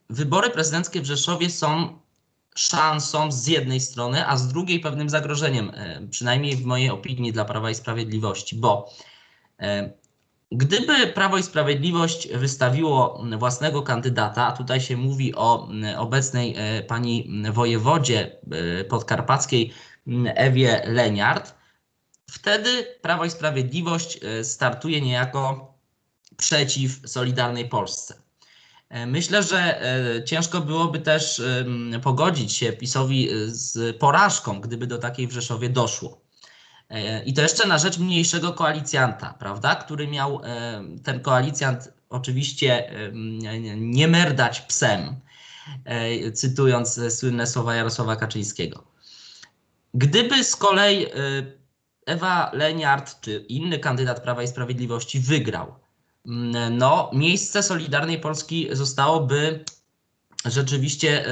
[0.09, 1.99] wybory prezydenckie w Rzeszowie są
[2.57, 7.45] szansą z jednej strony, a z drugiej pewnym zagrożeniem, e, przynajmniej w mojej opinii dla
[7.45, 8.89] Prawa i Sprawiedliwości, bo
[9.59, 9.91] e,
[10.51, 17.43] Gdyby Prawo i Sprawiedliwość wystawiło własnego kandydata, a tutaj się mówi o obecnej e, pani
[17.51, 18.31] wojewodzie
[18.89, 19.73] podkarpackiej
[20.35, 21.55] Ewie Leniart,
[22.29, 25.73] wtedy Prawo i Sprawiedliwość startuje niejako
[26.37, 28.27] przeciw Solidarnej Polsce.
[28.89, 31.41] E, myślę, że e, ciężko byłoby też
[32.03, 36.21] pogodzić się PiSowi e, z porażką, gdyby do takiej w Rzeszowie doszło.
[37.25, 40.41] I to jeszcze na rzecz mniejszego koalicjanta, prawda, który miał
[41.03, 42.91] ten koalicjant oczywiście
[43.75, 45.15] nie merdać psem,
[46.33, 48.86] cytując słynne słowa Jarosława Kaczyńskiego.
[49.97, 51.05] Gdyby z kolei
[52.05, 55.75] Ewa Leniart czy inny kandydat Prawa i Sprawiedliwości wygrał,
[56.25, 59.65] mm, no, miejsce Solidarnej Polski zostałoby
[60.45, 61.25] rzeczywiście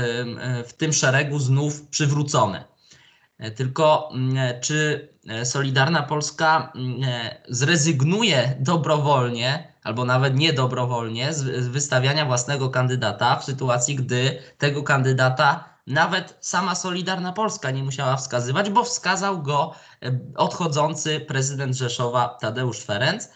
[0.67, 2.65] w tym szeregu znów przywrócone.
[3.55, 5.09] Tylko mm, czy
[5.43, 7.01] Solidarna Polska mm,
[7.49, 16.37] zrezygnuje dobrowolnie, albo nawet niedobrowolnie, z wystawiania własnego kandydata w sytuacji, gdy tego kandydata nawet
[16.41, 19.73] sama Solidarna Polska nie musiała wskazywać, bo wskazał go
[20.35, 23.29] odchodzący prezydent Rzeszowa Tadeusz Ferenc.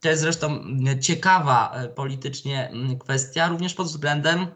[0.00, 0.64] To jest zresztą
[1.00, 4.46] ciekawa e, politycznie kwestia, również pod względem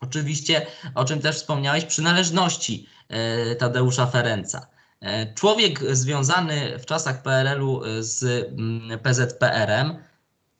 [0.00, 4.66] oczywiście, o czym też wspomniałeś, przynależności e, Tadeusza Ferenca.
[5.00, 8.48] E, człowiek związany w czasach PRL-u z
[9.02, 9.96] PZPR-em,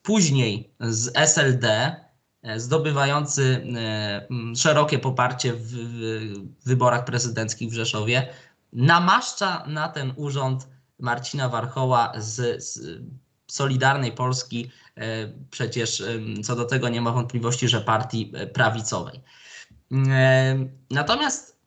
[0.03, 1.97] później z SLD,
[2.57, 3.67] zdobywający
[4.57, 5.73] szerokie poparcie w
[6.65, 8.29] wyborach prezydenckich w Rzeszowie,
[8.73, 12.81] namaszcza na ten urząd Marcina Warchoła z, z
[13.47, 16.03] Solidarnej Polski, e, przecież
[16.45, 19.21] co do tego nie ma wątpliwości, że partii e, prawicowej.
[19.93, 20.57] E,
[20.91, 21.59] natomiast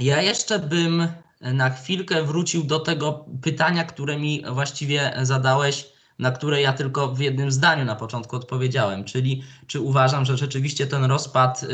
[0.00, 1.08] ja jeszcze bym
[1.40, 7.20] na chwilkę wrócił do tego pytania, które mi właściwie zadałeś, na które ja tylko w
[7.20, 11.64] jednym zdaniu na początku odpowiedziałem, czyli czy uważam, że rzeczywiście ten rozpad,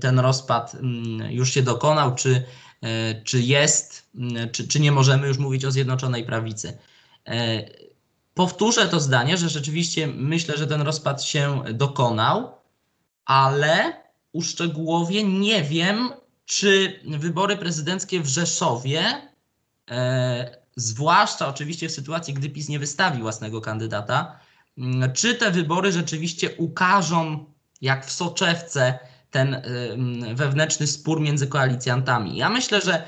[0.00, 0.76] ten rozpad
[1.30, 2.44] już się dokonał, czy,
[3.24, 4.10] czy jest,
[4.52, 6.78] czy, czy nie możemy już mówić o Zjednoczonej Prawicy.
[8.34, 12.54] Powtórzę to zdanie, że rzeczywiście myślę, że ten rozpad się dokonał,
[13.24, 13.92] ale
[14.32, 16.10] uszczegółowię nie wiem,
[16.44, 19.02] czy wybory prezydenckie w Rzeszowie,
[19.90, 24.40] e, zwłaszcza oczywiście w sytuacji, gdy PiS nie wystawi własnego kandydata,
[24.78, 27.44] m, czy te wybory rzeczywiście ukażą,
[27.80, 28.98] jak w soczewce,
[29.30, 29.62] ten e,
[30.34, 32.36] wewnętrzny spór między koalicjantami.
[32.36, 33.04] Ja myślę, że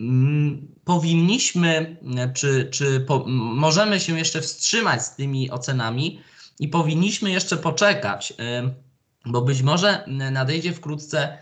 [0.00, 1.96] Mm, powinniśmy,
[2.34, 6.20] czy, czy po, możemy się jeszcze wstrzymać z tymi ocenami
[6.60, 8.32] i powinniśmy jeszcze poczekać,
[9.26, 11.38] bo być może nadejdzie wkrótce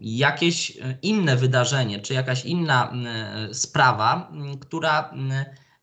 [0.00, 2.92] jakieś inne wydarzenie, czy jakaś inna
[3.52, 5.14] sprawa, która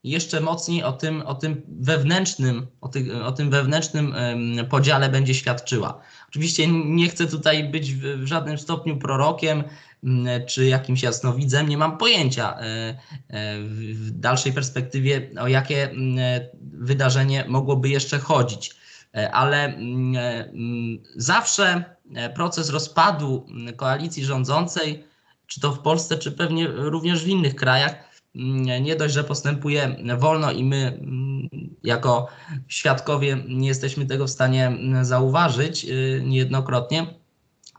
[0.03, 4.15] jeszcze mocniej o tym, o tym wewnętrznym, o, ty, o tym wewnętrznym
[4.69, 6.01] podziale będzie świadczyła.
[6.29, 9.63] Oczywiście nie chcę tutaj być w, żadnym stopniu prorokiem,
[10.47, 12.95] czy jakimś jasnowidzem, nie mam pojęcia e, e,
[13.93, 15.89] w dalszej perspektywie, o jakie
[16.61, 18.75] wydarzenie mogłoby jeszcze chodzić.
[19.15, 19.77] E, ale
[21.15, 21.83] zawsze
[22.35, 25.03] proces rozpadu koalicji rządzącej,
[25.47, 27.95] czy to w Polsce, czy pewnie również w innych krajach,
[28.81, 30.99] nie dość, że postępuje wolno i my
[31.83, 32.27] jako
[32.67, 35.87] świadkowie nie jesteśmy tego w stanie zauważyć
[36.23, 37.07] niejednokrotnie,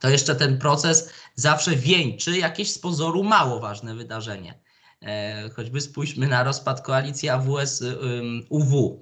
[0.01, 4.59] to jeszcze ten proces zawsze wieńczy jakieś z pozoru mało ważne wydarzenie.
[5.03, 9.01] E, choćby spójrzmy na rozpad koalicji AWS-UW.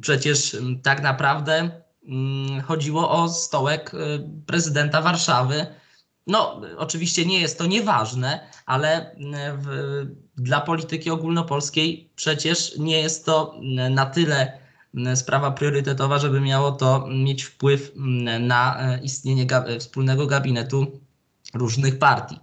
[0.00, 1.82] Przecież tak naprawdę
[2.64, 3.98] chodziło o stołek y,
[4.46, 5.66] prezydenta Warszawy.
[6.26, 9.16] No, oczywiście nie jest to nieważne, ale
[9.58, 9.66] w,
[10.36, 14.58] dla polityki ogólnopolskiej przecież nie jest to na tyle
[15.14, 17.92] sprawa priorytetowa, żeby miało to mieć wpływ
[18.40, 19.46] na istnienie
[19.80, 21.00] wspólnego gabinetu
[21.54, 22.40] różnych partii.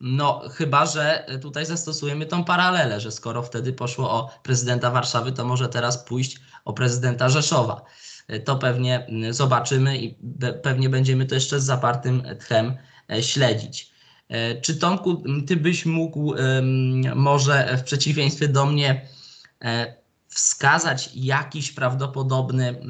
[0.00, 5.44] No, chyba, że tutaj zastosujemy tą paralelę, że skoro wtedy poszło o prezydenta Warszawy, to
[5.44, 7.84] może teraz pójść o prezydenta Rzeszowa.
[8.44, 10.14] To pewnie zobaczymy i
[10.62, 12.76] pewnie będziemy to jeszcze z zapartym tchem
[13.12, 13.92] e, śledzić.
[14.28, 16.34] E, czy Tomku, ty byś mógł
[17.14, 19.08] może w przeciwieństwie do mnie
[19.64, 19.94] e,
[20.28, 22.80] wskazać jakiś prawdopodobny,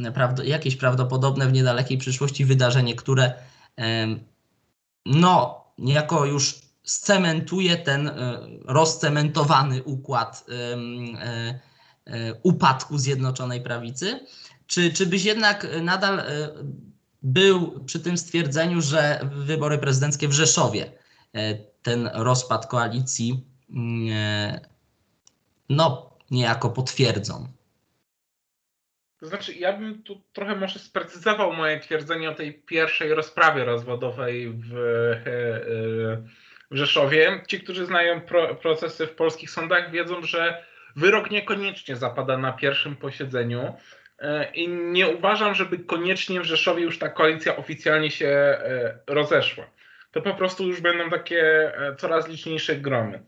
[0.44, 3.32] jakieś prawdopodobne w niedalekiej przyszłości wydarzenie, które
[5.06, 8.10] no, niejako już scementuje ten
[8.64, 10.44] rozcementowany układ
[12.42, 14.20] upadku Zjednoczonej Prawicy?
[14.66, 16.22] Czy, czy byś jednak nadal
[17.22, 20.92] był przy tym stwierdzeniu, że wybory prezydenckie w Rzeszowie
[21.82, 24.60] ten rozpad koalicji mm,
[25.68, 27.48] no, niejako potwierdzą?
[29.20, 34.50] To znaczy, ja bym tu trochę może sprecyzował moje twierdzenie o tej pierwszej rozprawie rozwodowej
[34.50, 36.22] w, e, e,
[36.70, 37.42] w Rzeszowie.
[37.48, 40.64] Ci, którzy znają pro, procesy w polskich sądach, wiedzą, że
[40.96, 43.74] wyrok niekoniecznie zapada na pierwszym posiedzeniu.
[44.18, 48.58] E, I nie uważam, żeby koniecznie w Rzeszowie już ta koalicja oficjalnie się
[49.06, 49.64] rozeszła.
[50.12, 53.22] To po prostu już będą takie coraz liczniejsze gromy.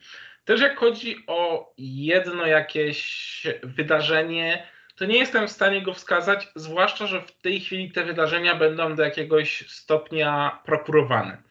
[0.45, 7.07] Też jak chodzi o jedno jakieś wydarzenie, to nie jestem w stanie go wskazać, zwłaszcza,
[7.07, 11.43] że w tej chwili te wydarzenia będą do jakiegoś stopnia prokurowane.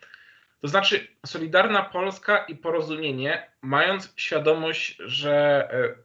[0.61, 5.95] To znaczy, Solidarna Polska i Porozumienie, mając świadomość, że e,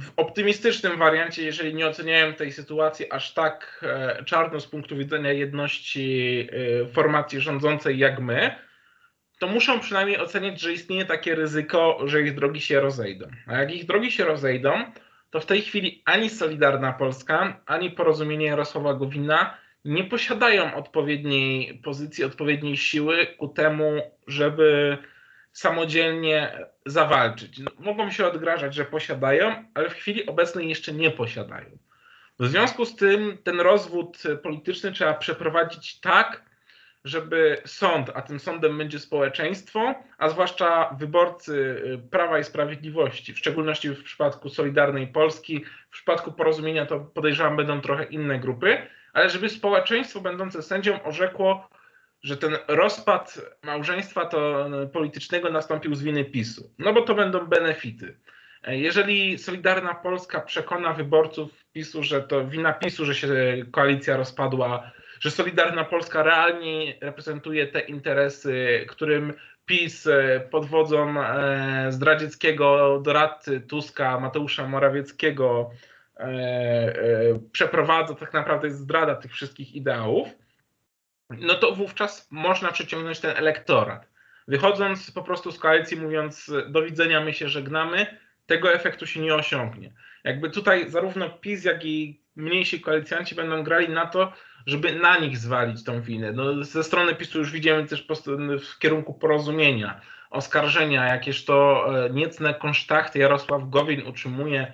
[0.00, 5.32] w optymistycznym wariancie, jeżeli nie oceniają tej sytuacji aż tak e, czarno z punktu widzenia
[5.32, 6.48] jedności
[6.82, 8.56] e, formacji rządzącej jak my,
[9.38, 13.26] to muszą przynajmniej ocenić, że istnieje takie ryzyko, że ich drogi się rozejdą.
[13.46, 14.84] A jak ich drogi się rozejdą,
[15.30, 22.24] to w tej chwili ani Solidarna Polska, ani porozumienie Jarosława Gowina nie posiadają odpowiedniej pozycji,
[22.24, 24.98] odpowiedniej siły ku temu, żeby
[25.56, 27.58] samodzielnie zawalczyć.
[27.58, 31.78] No, mogą się odgrażać, że posiadają, ale w chwili obecnej jeszcze nie posiadają.
[32.38, 36.42] W związku z tym ten rozwód polityczny trzeba przeprowadzić tak,
[37.04, 43.38] żeby sąd, a tym sądem będzie społeczeństwo, a zwłaszcza wyborcy y, Prawa i Sprawiedliwości, w
[43.38, 48.78] szczególności w przypadku Solidarnej Polski, w przypadku porozumienia to podejrzewam będą trochę inne grupy,
[49.12, 51.68] ale żeby społeczeństwo będące sędzią orzekło,
[52.22, 56.70] że ten rozpad małżeństwa to y, politycznego nastąpił z winy PiSu.
[56.78, 58.18] No bo to będą benefity.
[58.62, 63.28] E, jeżeli Solidarna Polska przekona wyborców PiSu, że to wina PiSu, że się
[63.70, 69.32] koalicja rozpadła, że Solidarna Polska realnie reprezentuje te interesy, którym
[69.66, 75.70] PiS e, pod wodzą e, zdradzieckiego doradcy Tuska, Mateusza Morawieckiego
[76.16, 80.28] e, przeprowadza, tak naprawdę jest zdrada tych wszystkich ideałów,
[81.30, 84.08] no to wówczas można przyciągnąć ten elektorat.
[84.48, 89.34] Wychodząc po prostu z koalicji, mówiąc do widzenia, my się żegnamy, tego efektu się nie
[89.34, 89.92] osiągnie.
[90.24, 94.32] Jakby tutaj zarówno PiS, jak i mniejsi koalicjanci będą grali na to,
[94.66, 96.32] żeby na nich zwalić tą winę.
[96.32, 98.06] No, ze strony PiSu już widzimy też
[98.60, 104.72] w kierunku porozumienia, oskarżenia, jakież to e, niecne konsztachty Jarosław Gowin utrzymuje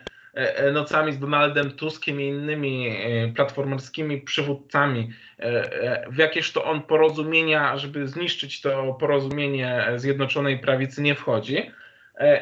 [0.73, 2.97] nocami z Donaldem Tuskiem i innymi
[3.37, 5.13] platformerskimi przywódcami,
[6.11, 11.71] w jakież to on porozumienia, żeby zniszczyć to porozumienie Zjednoczonej Prawicy nie wchodzi.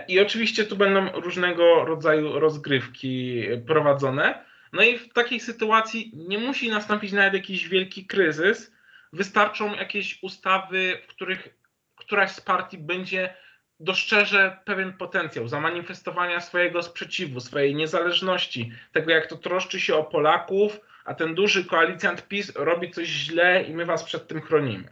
[0.08, 4.44] I oczywiście tu będą różnego rodzaju rozgrywki prowadzone.
[4.72, 8.72] No i w takiej sytuacji nie musi nastąpić nawet jakiś wielki kryzys.
[9.12, 11.48] Wystarczą jakieś ustawy, w których
[11.96, 13.34] któraś z partii będzie
[13.80, 20.80] dostrzeże pewien potencjał zamanifestowania swojego sprzeciwu, swojej niezależności, tego jak to troszczy się o Polaków,
[21.04, 24.88] a ten duży koalicjant PiS robi coś źle i my was przed tym chronimy.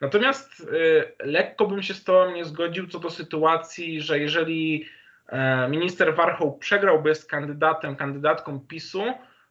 [0.00, 4.86] Natomiast y, lekko bym się z Tobą nie zgodził co do sytuacji, że jeżeli
[5.28, 9.02] E, minister Warchoł przegrałby z kandydatem, kandydatką PiSu,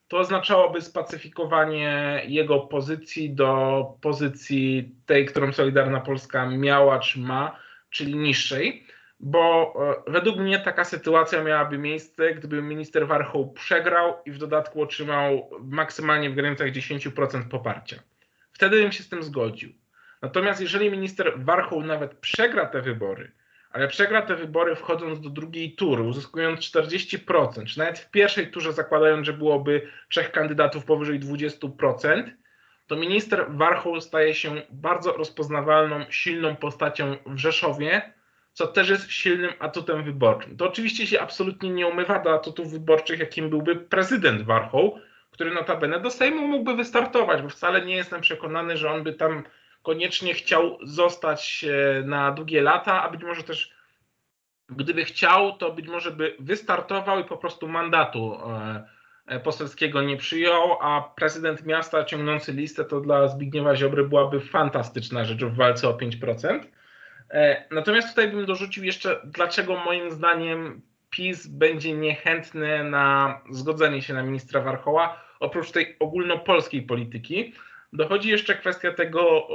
[0.08, 8.15] to oznaczałoby spacyfikowanie jego pozycji do pozycji tej, którą Solidarna Polska miała czy ma, czyli
[8.15, 8.88] niższej,
[9.19, 9.73] bo
[10.08, 15.50] e, według mnie taka sytuacja miałaby miejsce, gdyby minister Warchoł przegrał i w dodatku otrzymał
[15.62, 18.04] maksymalnie w granicach 10% poparcia.
[18.54, 19.73] Wtedy bym się z tym zgodził.
[20.21, 23.32] Natomiast jeżeli minister Warchoł nawet przegra te wybory,
[23.71, 28.73] ale przegra te wybory wchodząc do drugiej tury, uzyskując 40%, czy nawet w pierwszej turze
[28.73, 32.32] zakładając, że byłoby trzech kandydatów powyżej 20%,
[32.88, 38.13] to minister Warchoł staje się bardzo rozpoznawalną, silną postacią w Rzeszowie,
[38.54, 40.58] co też jest silnym atutem wyborczym.
[40.58, 45.00] To oczywiście się absolutnie nie umywa do atutów wyborczych, jakim byłby prezydent Warchoł,
[45.32, 49.43] który notabene do Sejmu mógłby wystartować, bo wcale nie jestem przekonany, że on by tam
[49.84, 53.78] koniecznie chciał zostać e, na długie lata, a być może też
[54.69, 58.97] gdyby chciał, to być może by wystartował i po prostu mandatu e,
[59.44, 65.44] poselskiego nie przyjął, a prezydent miasta ciągnący listę to dla Zbigniewa Ziobry byłaby fantastyczna rzecz
[65.44, 66.60] w walce o 5%.
[67.72, 74.24] Natomiast tutaj bym dorzucił jeszcze, dlaczego moim zdaniem PiS będzie niechętny na zgodzenie się na
[74.24, 77.54] ministra Warchoła, oprócz tej ogólnopolskiej polityki
[77.94, 79.48] dochodzi jeszcze kwestia tego,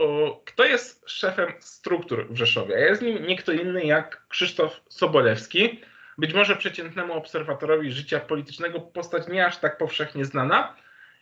[0.44, 2.74] kto jest szefem struktur w Rzeszowie.
[2.74, 5.80] Jest nim nie kto inny jak Krzysztof Sobolewski.
[6.18, 10.74] Być może przeciętnemu obserwatorowi życia politycznego postać nie aż tak powszechnie znana.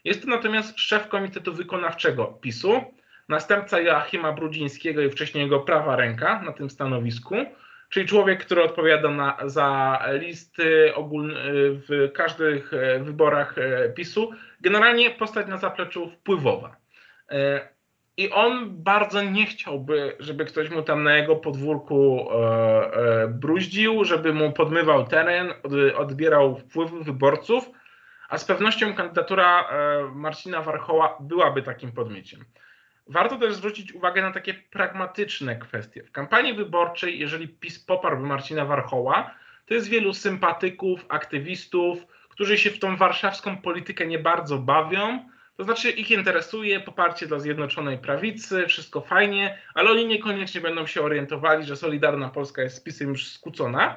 [0.05, 2.85] Jest to natomiast szef Komitetu Wykonawczego PiSu,
[3.29, 7.37] następca Joachima Brudzińskiego i wcześniej jego prawa ręka na tym stanowisku,
[7.89, 13.55] czyli człowiek, który odpowiada na, za listy ogólne w każdych wyborach
[13.95, 14.31] PiSu.
[14.61, 16.77] Generalnie postać na zapleczu wpływowa.
[18.21, 23.29] E, I on bardzo nie chciałby, żeby ktoś mu tam na jego podwórku e, e,
[23.29, 25.53] bruździł, żeby mu podmywał teren,
[25.97, 27.71] odbierał wpływy wyborców,
[28.29, 29.71] a z pewnością kandydatura
[30.15, 32.45] Marcina Warchoła byłaby takim podmyciem.
[33.07, 36.05] Warto też zwrócić uwagę na takie pragmatyczne kwestie.
[36.05, 39.35] W kampanii wyborczej, jeżeli PiS poparłby Marcina Warchoła,
[39.67, 45.25] to jest wielu sympatyków, aktywistów, którzy się w tą warszawską politykę nie bardzo bawią,
[45.61, 51.03] to znaczy ich interesuje poparcie dla Zjednoczonej Prawicy, wszystko fajnie, ale oni niekoniecznie będą się
[51.03, 53.97] orientowali, że Solidarna Polska jest z PiSem już skłócona.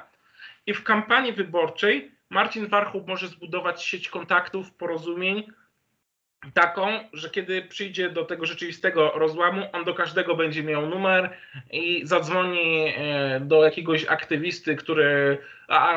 [0.66, 5.52] I w kampanii wyborczej Marcin Warchoł może zbudować sieć kontaktów, porozumień,
[6.54, 11.30] taką, że kiedy przyjdzie do tego rzeczywistego rozłamu, on do każdego będzie miał numer
[11.70, 15.38] i zadzwoni e, do jakiegoś aktywisty, który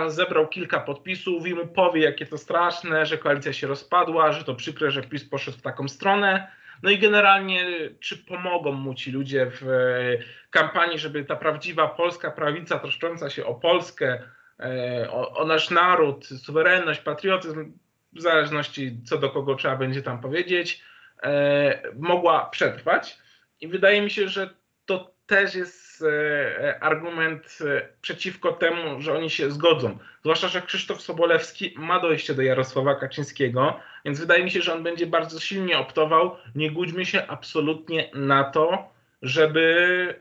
[0.07, 4.55] zebrał kilka podpisów i mu powie, jakie to straszne, że koalicja się rozpadła, że to
[4.55, 6.47] przykre, że PiS poszedł w taką stronę.
[6.83, 7.65] No i generalnie,
[7.99, 13.45] czy pomogą mu ci ludzie w e, kampanii, żeby ta prawdziwa polska prawica troszcząca się
[13.45, 14.23] o Polskę,
[14.59, 17.71] e, o, o nasz naród, suwerenność, patriotyzm,
[18.17, 20.81] w zależności co do kogo trzeba będzie tam powiedzieć,
[21.23, 23.17] e, mogła przetrwać.
[23.61, 24.49] I wydaje mi się, że
[24.85, 29.97] to też jest e, argument e, przeciwko temu, że oni się zgodzą.
[30.21, 34.83] Zwłaszcza, że Krzysztof Sobolewski ma dojście do Jarosława Kaczyńskiego, więc wydaje mi się, że on
[34.83, 36.35] będzie bardzo silnie optował.
[36.55, 38.89] Nie gódźmy się absolutnie na to,
[39.21, 40.19] żeby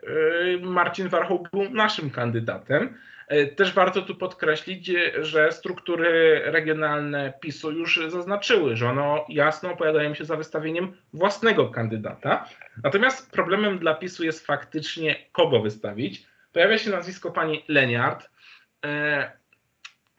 [0.63, 2.99] Marcin Warchoł był naszym kandydatem.
[3.29, 10.15] E, też warto tu podkreślić, że struktury regionalne PiSu już zaznaczyły, że one jasno opowiadają
[10.15, 12.49] się za wystawieniem własnego kandydata.
[12.85, 16.27] Natomiast problemem dla PiSu jest faktycznie kogo wystawić.
[16.53, 18.31] Pojawia się nazwisko pani Leniart.
[18.85, 19.33] E,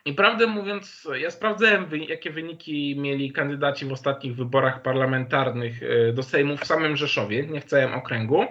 [0.06, 6.24] I prawdę mówiąc, ja sprawdzałem, jakie wyniki mieli kandydaci w ostatnich wyborach parlamentarnych e, do
[6.24, 8.46] Sejmu w samym Rzeszowie, nie w całym okręgu.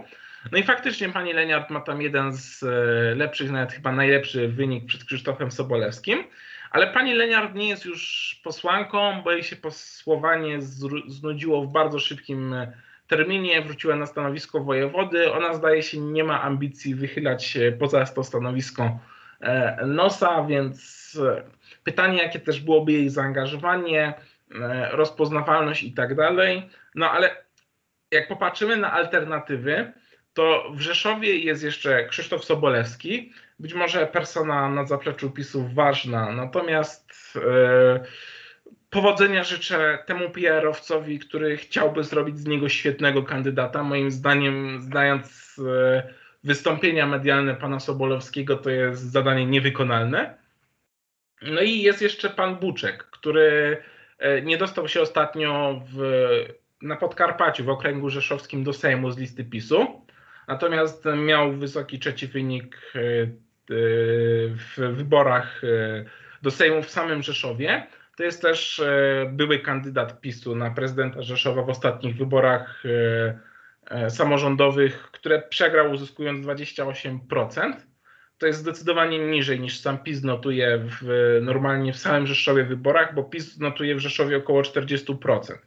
[0.52, 2.66] No i faktycznie pani Leniart ma tam jeden z e,
[3.14, 6.24] lepszych, nawet chyba najlepszy wynik przed Krzysztofem Sobolewskim.
[6.70, 10.62] Ale pani Leniart nie jest już posłanką, bo jej się posłowanie
[11.06, 12.72] znudziło w bardzo szybkim e,
[13.08, 15.32] terminie, wróciła na stanowisko wojewody.
[15.32, 18.98] Ona zdaje się nie ma ambicji wychylać się poza to stanowisko
[19.40, 21.18] e, nosa, więc
[21.84, 24.14] pytanie, jakie też byłoby jej zaangażowanie,
[24.90, 26.68] rozpoznawalność i tak dalej.
[26.94, 27.36] No ale
[28.10, 29.92] jak popatrzymy na alternatywy,
[30.36, 37.12] to w Rzeszowie jest jeszcze Krzysztof Sobolewski, być może persona na zapleczu PiSu ważna, natomiast
[37.36, 38.00] e,
[38.90, 43.82] powodzenia życzę temu PR-owcowi, który chciałby zrobić z niego świetnego kandydata.
[43.82, 46.14] Moim zdaniem, znając e,
[46.44, 50.38] wystąpienia medialne pana Sobolewskiego, to jest zadanie niewykonalne.
[51.42, 53.76] No i jest jeszcze pan Buczek, który
[54.18, 56.00] e, nie dostał się ostatnio w,
[56.82, 60.05] na Podkarpaciu, w okręgu rzeszowskim do Sejmu z listy PiSu.
[60.48, 63.26] Natomiast miał wysoki trzeci wynik e, e,
[64.48, 66.04] w wyborach e,
[66.42, 67.86] do Sejmu w samym Rzeszowie.
[68.16, 68.82] To jest też
[69.30, 72.82] były kandydat PiSu na prezydenta Rzeszowa w ostatnich wyborach
[74.08, 77.72] samorządowych, które przegrał uzyskując 28%.
[78.38, 83.24] To jest zdecydowanie niżej niż sam PiS notuje w, normalnie w samym Rzeszowie wyborach, bo
[83.24, 85.58] PiS notuje w Rzeszowie około 40%.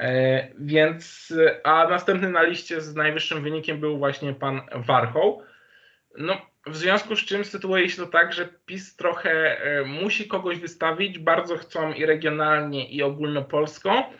[0.00, 1.34] E, więc,
[1.64, 5.42] a następny na liście z najwyższym wynikiem był właśnie pan Warchoł.
[6.18, 9.30] No, w związku z czym sytuuje się to tak, że PiS trochę
[9.60, 14.10] e, musi kogoś wystawić, bardzo chcą i regionalnie, i ogólnopolsko,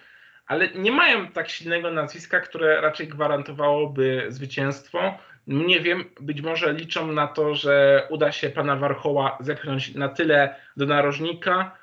[0.46, 5.18] ale nie mają tak silnego nazwiska, które raczej gwarantowałoby zwycięstwo.
[5.46, 10.54] Nie wiem, być może liczą na to, że uda się pana Warchoła zepchnąć na tyle
[10.76, 11.79] do narożnika,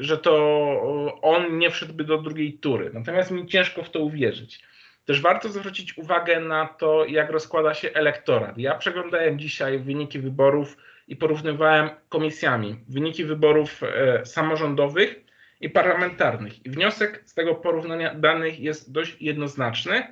[0.00, 2.90] że to on nie wszedłby do drugiej tury.
[2.94, 4.62] Natomiast mi ciężko w to uwierzyć.
[5.04, 8.58] Też warto zwrócić uwagę na to, jak rozkłada się elektorat.
[8.58, 10.76] Ja przeglądałem dzisiaj wyniki wyborów
[11.08, 15.24] i porównywałem komisjami wyniki wyborów e, samorządowych
[15.60, 16.66] i parlamentarnych.
[16.66, 20.02] I wniosek z tego porównania danych jest dość jednoznaczny.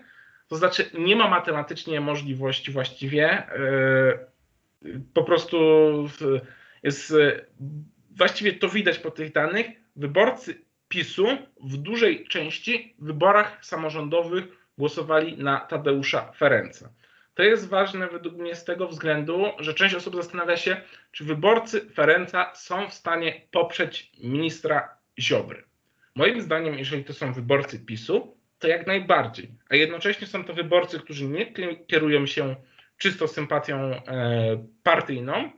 [0.48, 4.18] To znaczy, nie ma matematycznie możliwości właściwie, e,
[5.14, 5.58] po prostu
[6.82, 7.14] jest
[8.10, 11.26] właściwie to widać po tych danych, wyborcy PiSu
[11.64, 14.44] w dużej części w wyborach samorządowych
[14.78, 16.92] głosowali na Tadeusza Ferenca.
[17.34, 20.76] To jest ważne według mnie z tego względu, że część osób zastanawia się,
[21.12, 25.64] czy wyborcy Ferenca są w stanie poprzeć ministra Ziobry.
[26.14, 29.48] Moim zdaniem, jeżeli to są wyborcy PiSu, to jak najbardziej.
[29.68, 31.54] A jednocześnie są to wyborcy, którzy nie
[31.86, 32.56] kierują się
[32.98, 34.02] czysto sympatią e,
[34.82, 35.50] partyjną,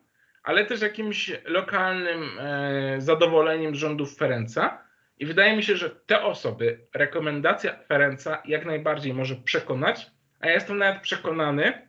[0.43, 4.83] ale też jakimś lokalnym e, zadowoleniem rządów Ferenca.
[5.19, 10.55] I wydaje mi się, że te osoby rekomendacja Ferenca jak najbardziej może przekonać, a ja
[10.55, 11.89] jestem nawet przekonany,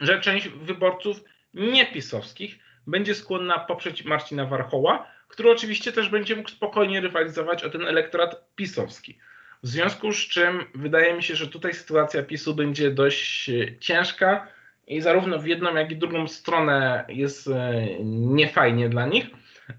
[0.00, 1.20] że część wyborców
[1.54, 7.82] niepisowskich będzie skłonna poprzeć Marcina Warchoła, który oczywiście też będzie mógł spokojnie rywalizować o ten
[7.82, 9.18] elektorat pisowski.
[9.62, 14.48] W związku z czym wydaje mi się, że tutaj sytuacja PiSu będzie dość e, ciężka
[14.86, 19.26] i zarówno w jedną, jak i drugą stronę jest e, niefajnie dla nich.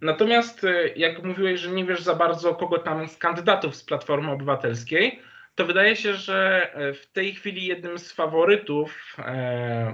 [0.02, 4.32] Natomiast e, jak mówiłeś, że nie wiesz za bardzo, kogo tam z kandydatów z Platformy
[4.32, 5.20] Obywatelskiej,
[5.56, 9.18] to wydaje się, że e, w tej chwili jednym z faworytów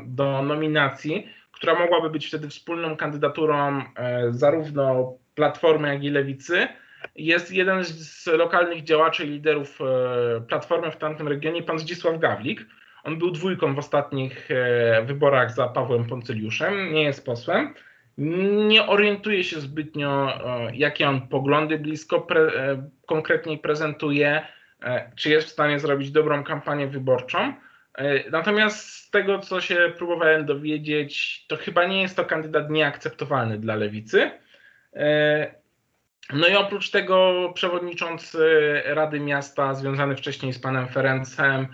[0.05, 3.84] do nominacji, która mogłaby być wtedy wspólną kandydaturą
[4.30, 6.68] zarówno Platformy, jak i Lewicy,
[7.16, 9.80] jest jeden z lokalnych działaczy i liderów
[10.47, 12.66] Platformy w tamtym regionie, pan Zdzisław Gawlik.
[13.04, 17.74] On był dwójką w ostatnich e, wyborach za Pawłem Poncyliuszem, nie jest posłem.
[18.68, 22.51] Nie orientuje się zbytnio, e, jakie on poglądy blisko pre,
[23.06, 24.47] konkretnie prezentuje,
[25.16, 27.54] czy jest w stanie zrobić dobrą kampanię wyborczą.
[28.32, 33.76] Natomiast z tego, co się próbowałem dowiedzieć, to chyba nie jest to kandydat nieakceptowalny dla
[33.76, 34.32] lewicy.
[36.34, 38.39] No i oprócz tego przewodniczący
[38.86, 41.68] Rady Miasta, związany wcześniej z panem Ferencem, e,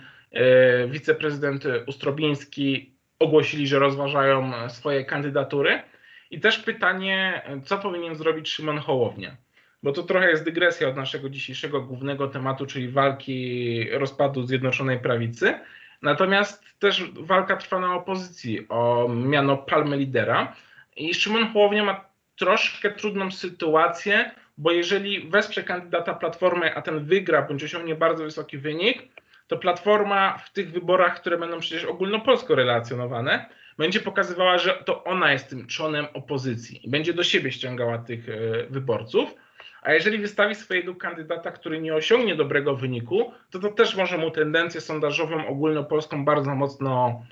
[0.88, 5.82] wiceprezydent Ustrobiński ogłosili, że rozważają swoje kandydatury.
[6.30, 9.36] I też pytanie, co powinien zrobić Szymon Hołownia?
[9.82, 15.54] Bo to trochę jest dygresja od naszego dzisiejszego głównego tematu, czyli walki rozpadu Zjednoczonej Prawicy.
[16.02, 20.56] Natomiast też walka trwa na opozycji o miano palmy lidera.
[20.96, 22.04] I Szymon Hołownia ma
[22.36, 28.58] troszkę trudną sytuację, bo jeżeli wesprze kandydata Platformy, a ten wygra bądź osiągnie bardzo wysoki
[28.58, 29.02] wynik,
[29.50, 33.46] to Platforma w tych wyborach, które będą przecież ogólnopolsko relacjonowane,
[33.78, 38.28] będzie pokazywała, że to ona jest tym czonem opozycji i będzie do siebie ściągała tych
[38.28, 38.32] e,
[38.70, 39.34] wyborców.
[39.82, 44.30] A jeżeli wystawi swojego kandydata, który nie osiągnie dobrego wyniku, to to też może mu
[44.30, 47.22] tendencję sondażową ogólnopolską bardzo mocno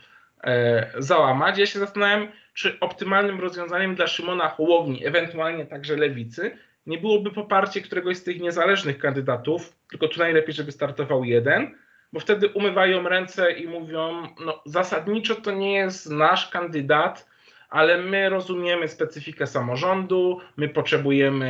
[0.45, 1.59] e, załamać.
[1.59, 6.57] Ja się zastanawiam, czy optymalnym rozwiązaniem dla Szymona Hołowni, ewentualnie także lewicy,
[6.87, 11.75] nie byłoby poparcie któregoś z tych niezależnych kandydatów, tylko tu najlepiej, żeby startował jeden,
[12.13, 17.29] bo wtedy umywają ręce i mówią, no zasadniczo to nie jest nasz kandydat,
[17.71, 21.47] ale my rozumiemy specyfikę samorządu, my potrzebujemy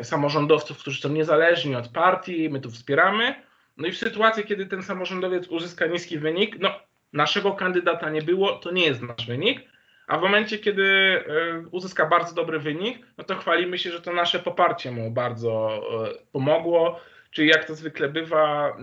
[0.00, 3.34] e, samorządowców, którzy są niezależni od partii, my tu wspieramy.
[3.76, 6.70] No i w sytuacji, kiedy ten samorządowiec uzyska niski wynik, no
[7.12, 9.60] naszego kandydata nie było, to nie jest nasz wynik,
[10.06, 11.22] a w momencie, kiedy e,
[11.70, 16.18] uzyska bardzo dobry wynik, no to chwalimy się, że to nasze poparcie mu bardzo e,
[16.32, 17.00] pomogło.
[17.30, 18.76] Czyli jak to zwykle bywa,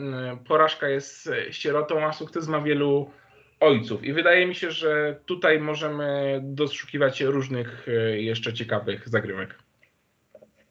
[0.48, 3.12] porażka jest sierotą, a sukces ma wielu
[3.60, 4.04] ojców.
[4.04, 7.92] I wydaje mi się, że tutaj możemy doszukiwać różnych e,
[8.22, 9.60] jeszcze ciekawych zagrywek.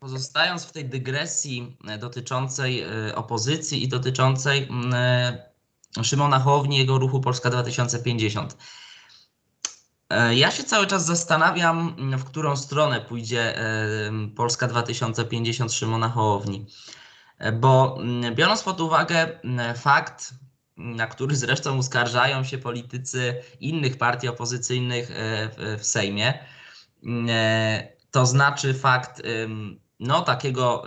[0.01, 4.69] Pozostając w tej dygresji dotyczącej opozycji i dotyczącej
[6.03, 8.57] Szymona Hołowni, jego ruchu Polska 2050.
[10.11, 16.67] E, ja się cały czas zastanawiam, w którą stronę pójdzie e, Polska 2050 Szymona Hołowni.
[17.39, 17.99] E, bo
[18.35, 19.29] biorąc pod uwagę
[19.77, 20.35] fakt,
[20.77, 25.11] na który zresztą uskarżają się politycy innych partii opozycyjnych
[25.59, 26.35] w Sejmie,
[28.11, 29.23] to znaczy fakt
[30.01, 30.85] no, takiego,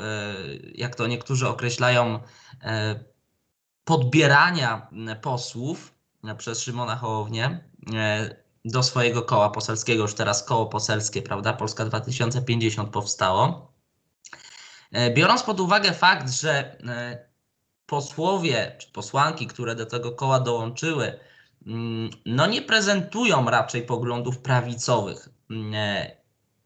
[0.76, 2.20] jak to niektórzy określają,
[3.84, 4.88] podbierania
[5.22, 5.94] posłów
[6.38, 7.64] przez Szymona Hołownię
[8.66, 11.54] do swojego koła poselskiego, już teraz koło poselskie, prawda?
[11.54, 13.67] Polska 2050 powstało.
[14.92, 17.28] E, biorąc pod uwagę fakt, że e,
[17.86, 21.20] posłowie czy posłanki, które do tego koła dołączyły,
[21.68, 25.30] mm, no nie prezentują raczej poglądów prawicowych.
[25.50, 26.12] Mm, e,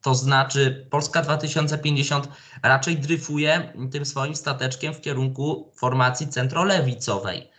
[0.02, 2.28] to znaczy, Polska 2050
[2.64, 7.52] raczej dryfuje tym swoim stateczkiem w kierunku formacji centrolewicowej.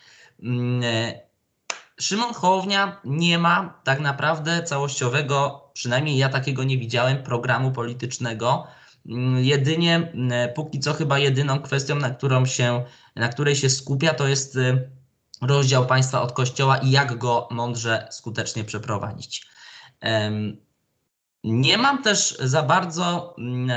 [0.43, 0.83] Mm,
[2.01, 8.67] Szymon Hołownia nie ma tak naprawdę całościowego, przynajmniej ja takiego nie widziałem, programu politycznego.
[9.07, 12.85] Mm, jedynie, mm, póki co chyba jedyną kwestią, na, którą się,
[13.17, 14.91] na której się skupia, to jest y,
[15.43, 19.47] rozdział państwa od kościoła i jak go mądrze, skutecznie przeprowadzić.
[21.45, 23.71] Nie mam też za bardzo, mm,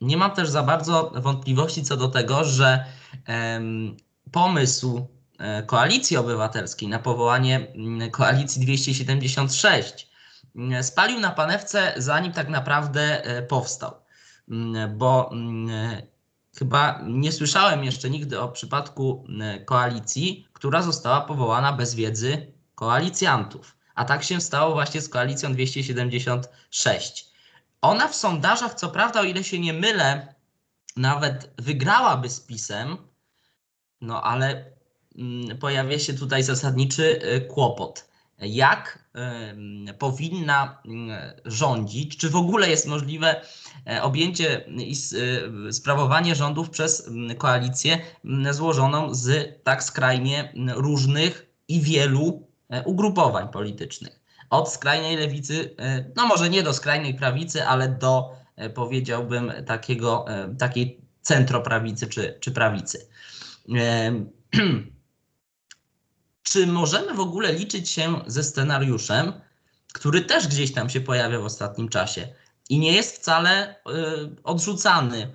[0.00, 2.84] nie mam też za bardzo wątpliwości co do tego, że
[4.32, 5.06] pomysł
[5.42, 7.66] E, koalicji Obywatelskiej na powołanie
[8.10, 10.08] koalicji 276
[10.56, 14.01] mm, spalił na panewce, zanim tak naprawdę e, powstał.
[14.48, 15.30] Mm, bo
[16.58, 19.26] chyba nie słyszałem jeszcze nigdy o przypadku
[19.64, 23.76] koalicji, która została powołana bez wiedzy koalicjantów.
[23.94, 27.32] A tak się stało właśnie z koalicją 276.
[27.80, 30.34] Ona w sondażach, co prawda, o ile się nie mylę,
[30.96, 32.96] nawet wygrałaby z PiSem,
[34.00, 34.72] no ale
[35.18, 38.08] Mm, pojawia się tutaj zasadniczy y, kłopot.
[38.38, 39.01] Jak
[39.98, 43.40] powinna mm, rządzić, czy w ogóle jest możliwe
[43.86, 44.94] e, objęcie i
[45.68, 47.98] y, sprawowanie rządów przez mm, koalicję
[48.50, 54.20] złożoną z tak skrajnie różnych i wielu e, ugrupowań politycznych.
[54.50, 58.42] Od skrajnej lewicy, e, no może nie do skrajnej prawicy, ale do
[58.74, 60.24] powiedziałbym takiego,
[60.58, 63.06] takiej centroprawicy czy, czy prawicy.
[66.42, 69.32] czy możemy w ogóle liczyć się ze scenariuszem,
[69.92, 72.28] który też gdzieś tam się pojawia w ostatnim czasie
[72.68, 73.76] i nie jest wcale
[74.44, 75.32] odrzucany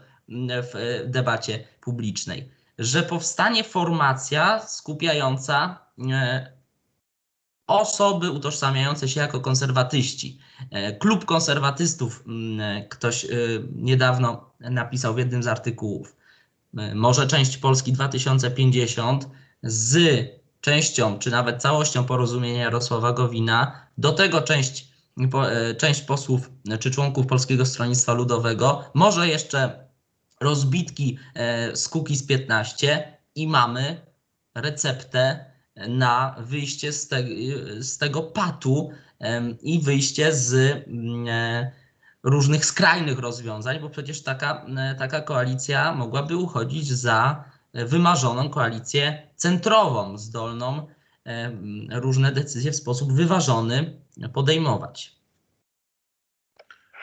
[0.73, 5.79] w debacie publicznej, że powstanie formacja skupiająca
[7.67, 10.39] osoby utożsamiające się jako konserwatyści.
[10.99, 12.23] Klub konserwatystów,
[12.89, 13.27] ktoś
[13.75, 16.15] niedawno napisał w jednym z artykułów,
[16.95, 19.29] może część Polski 2050
[19.63, 19.97] z
[20.67, 24.87] częścią, czy nawet całością porozumienia Jarosława Gowina, do tego część,
[25.33, 26.49] e, część posłów
[26.79, 29.87] czy członków Polskiego Stronnictwa Ludowego, może jeszcze
[30.41, 34.01] rozbitki e, z z 15 i mamy
[34.55, 35.45] receptę
[35.87, 37.23] na wyjście z, te,
[37.79, 38.89] z tego patu
[39.61, 40.53] i wyjście z
[40.87, 41.71] mm, e,
[42.23, 44.65] różnych skrajnych rozwiązań, bo przecież taka,
[44.99, 47.43] taka koalicja mogłaby uchodzić za
[47.85, 50.87] wymarzoną koalicję centrową, zdolną
[51.25, 51.51] e,
[51.91, 54.01] różne decyzje w sposób wyważony
[54.33, 55.17] podejmować.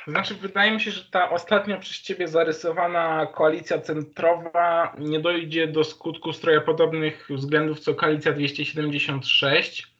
[0.07, 5.85] Znaczy, wydaje mi się, że ta ostatnio przez Ciebie zarysowana koalicja centrowa nie dojdzie do
[5.85, 9.93] skutku stroja podobnych względów co koalicja 276.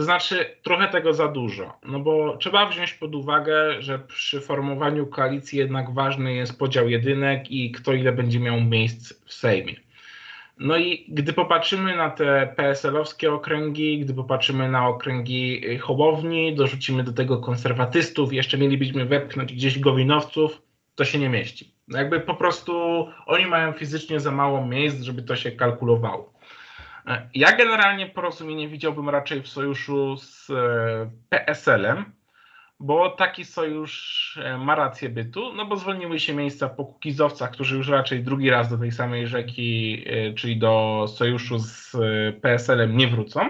[0.00, 1.78] To znaczy, trochę tego za dużo.
[1.84, 7.50] No bo trzeba wziąć pod uwagę, że przy formowaniu koalicji jednak ważny jest podział jedynek
[7.50, 9.74] i kto ile będzie miał miejsc w Sejmie.
[10.58, 17.12] No i gdy popatrzymy na te PSL-owskie okręgi, gdy popatrzymy na okręgi Hołowni, dorzucimy do
[17.12, 20.62] tego konserwatystów, jeszcze mielibyśmy wepchnąć gdzieś gowinowców,
[20.94, 21.74] to się nie mieści.
[21.88, 22.72] No jakby po prostu
[23.26, 26.29] oni mają fizycznie za mało miejsc, żeby to się kalkulowało.
[27.34, 32.04] Ja generalnie porozumienie widziałbym raczej w sojuszu z e, PSL-em,
[32.80, 37.76] bo taki sojusz e, ma rację bytu, no bo zwolniły się miejsca po kukizowcach, którzy
[37.76, 41.96] już raczej drugi raz do tej samej rzeki, e, czyli do sojuszu z
[42.42, 43.40] PSL-em nie wrócą.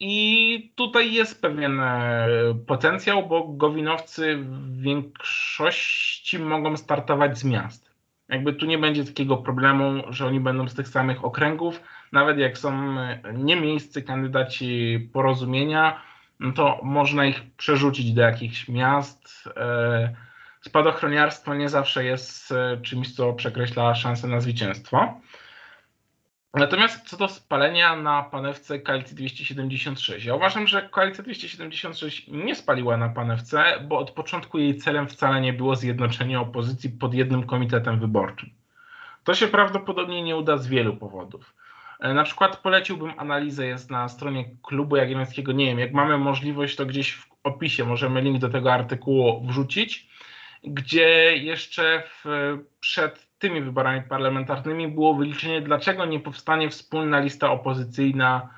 [0.00, 1.80] I tutaj jest pewien
[2.66, 7.87] potencjał, bo gowinowcy w większości mogą startować z miast.
[8.28, 11.80] Jakby tu nie będzie takiego problemu, że oni będą z tych samych okręgów.
[12.12, 16.02] Nawet jak są e, nie miejscy kandydaci porozumienia,
[16.40, 19.48] no to można ich przerzucić do jakichś miast.
[19.56, 20.14] E,
[20.60, 25.20] spadochroniarstwo nie zawsze jest e, czymś, co przekreśla szansę na zwycięstwo.
[26.58, 30.26] Natomiast co do spalenia na panewce koalicji 276.
[30.26, 35.40] Ja uważam, że koalicja 276 nie spaliła na panewce, bo od początku jej celem wcale
[35.40, 38.50] nie było zjednoczenie opozycji pod jednym komitetem wyborczym.
[39.24, 41.54] To się prawdopodobnie nie uda z wielu powodów.
[42.00, 46.76] E, na przykład poleciłbym analizę, jest na stronie klubu jagiellońskiego, nie wiem, jak mamy możliwość,
[46.76, 50.08] to gdzieś w opisie możemy link do tego artykułu wrzucić,
[50.64, 52.24] gdzie jeszcze w,
[52.80, 58.48] przed tymi wyborami parlamentarnymi było wyliczenie, dlaczego nie powstanie wspólna lista opozycyjna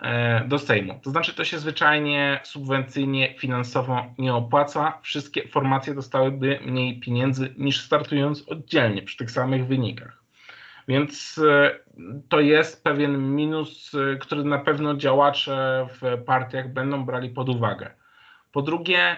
[0.00, 1.00] e, do Sejmu.
[1.04, 4.98] To znaczy, to się zwyczajnie subwencyjnie, finansowo nie opłaca.
[5.02, 10.22] Wszystkie formacje dostałyby mniej pieniędzy niż startując oddzielnie przy tych samych wynikach.
[10.88, 11.78] Więc e,
[12.28, 17.90] to jest pewien minus, e, który na pewno działacze w partiach będą brali pod uwagę.
[18.52, 19.16] Po drugie,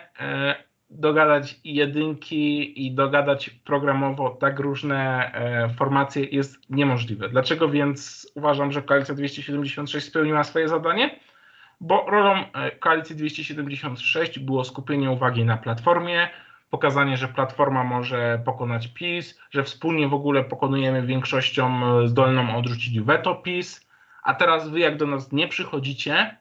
[0.91, 7.28] dogadać jedynki i dogadać programowo tak różne e, formacje jest niemożliwe.
[7.28, 11.20] Dlaczego więc uważam, że koalicja 276 spełniła swoje zadanie?
[11.80, 16.28] Bo rolą e, koalicji 276 było skupienie uwagi na platformie,
[16.70, 23.01] pokazanie, że platforma może pokonać PiS, że wspólnie w ogóle pokonujemy większością e, zdolną odrzucić
[23.01, 23.88] weto PiS,
[24.22, 26.36] a teraz wy jak do nas nie przychodzicie,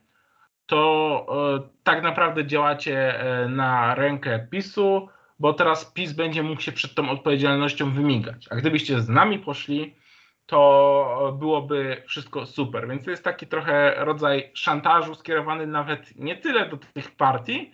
[0.70, 1.26] to
[1.58, 5.10] e, tak naprawdę działacie e, na rękę PiSu,
[5.40, 8.48] bo teraz PiS będzie mógł się przed tą odpowiedzialnością wymigać.
[8.50, 9.96] A gdybyście z nami poszli,
[10.46, 12.88] to byłoby wszystko super.
[12.88, 17.74] Więc to jest taki trochę rodzaj szantażu skierowany nawet nie tyle do tych partii,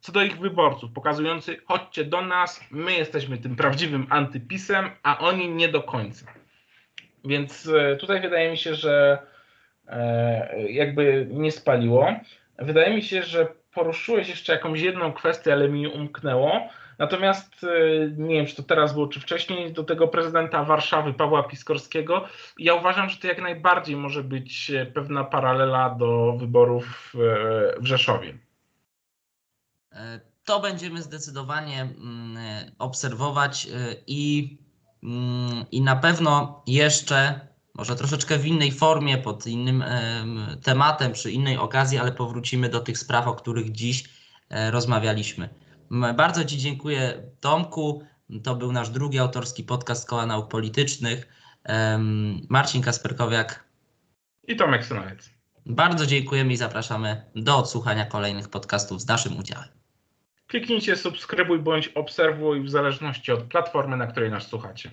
[0.00, 5.48] co do ich wyborców, pokazujący chodźcie do nas, my jesteśmy tym prawdziwym antypisem, a oni
[5.48, 6.26] nie do końca.
[7.24, 9.18] Więc e, tutaj wydaje mi się, że
[10.68, 12.06] jakby nie spaliło.
[12.58, 16.68] Wydaje mi się, że poruszyłeś jeszcze jakąś jedną kwestię, ale mi umknęło.
[16.98, 17.68] Natomiast e,
[18.16, 22.24] nie wiem, czy to teraz było, czy wcześniej, do tego prezydenta Warszawy, Pawła Piskorskiego.
[22.58, 27.14] Ja uważam, że to jak najbardziej może być pewna paralela do wyborów
[27.80, 28.38] w Rzeszowie.
[29.92, 32.36] E, to będziemy zdecydowanie mm,
[32.78, 33.68] obserwować
[34.06, 34.56] i,
[35.02, 37.40] mm, i na pewno jeszcze
[37.74, 39.84] może troszeczkę w innej formie, pod innym
[40.62, 44.04] tematem, przy innej okazji, ale powrócimy do tych spraw, o których dziś
[44.50, 45.48] e, rozmawialiśmy.
[46.16, 48.02] Bardzo Ci dziękuję, Tomku.
[48.42, 51.28] To był nasz drugi autorski podcast Koła Nauk Politycznych.
[52.48, 53.64] Marcin Kasperkowiak
[54.48, 55.30] i Tomek Synowiec.
[55.66, 59.68] Bardzo dziękujemy i zapraszamy do odsłuchania kolejnych podcastów z naszym udziałem.
[60.46, 64.90] kliknijcie subskrybuj bądź obserwuj w zależności od platformy, na której nas słuchacie.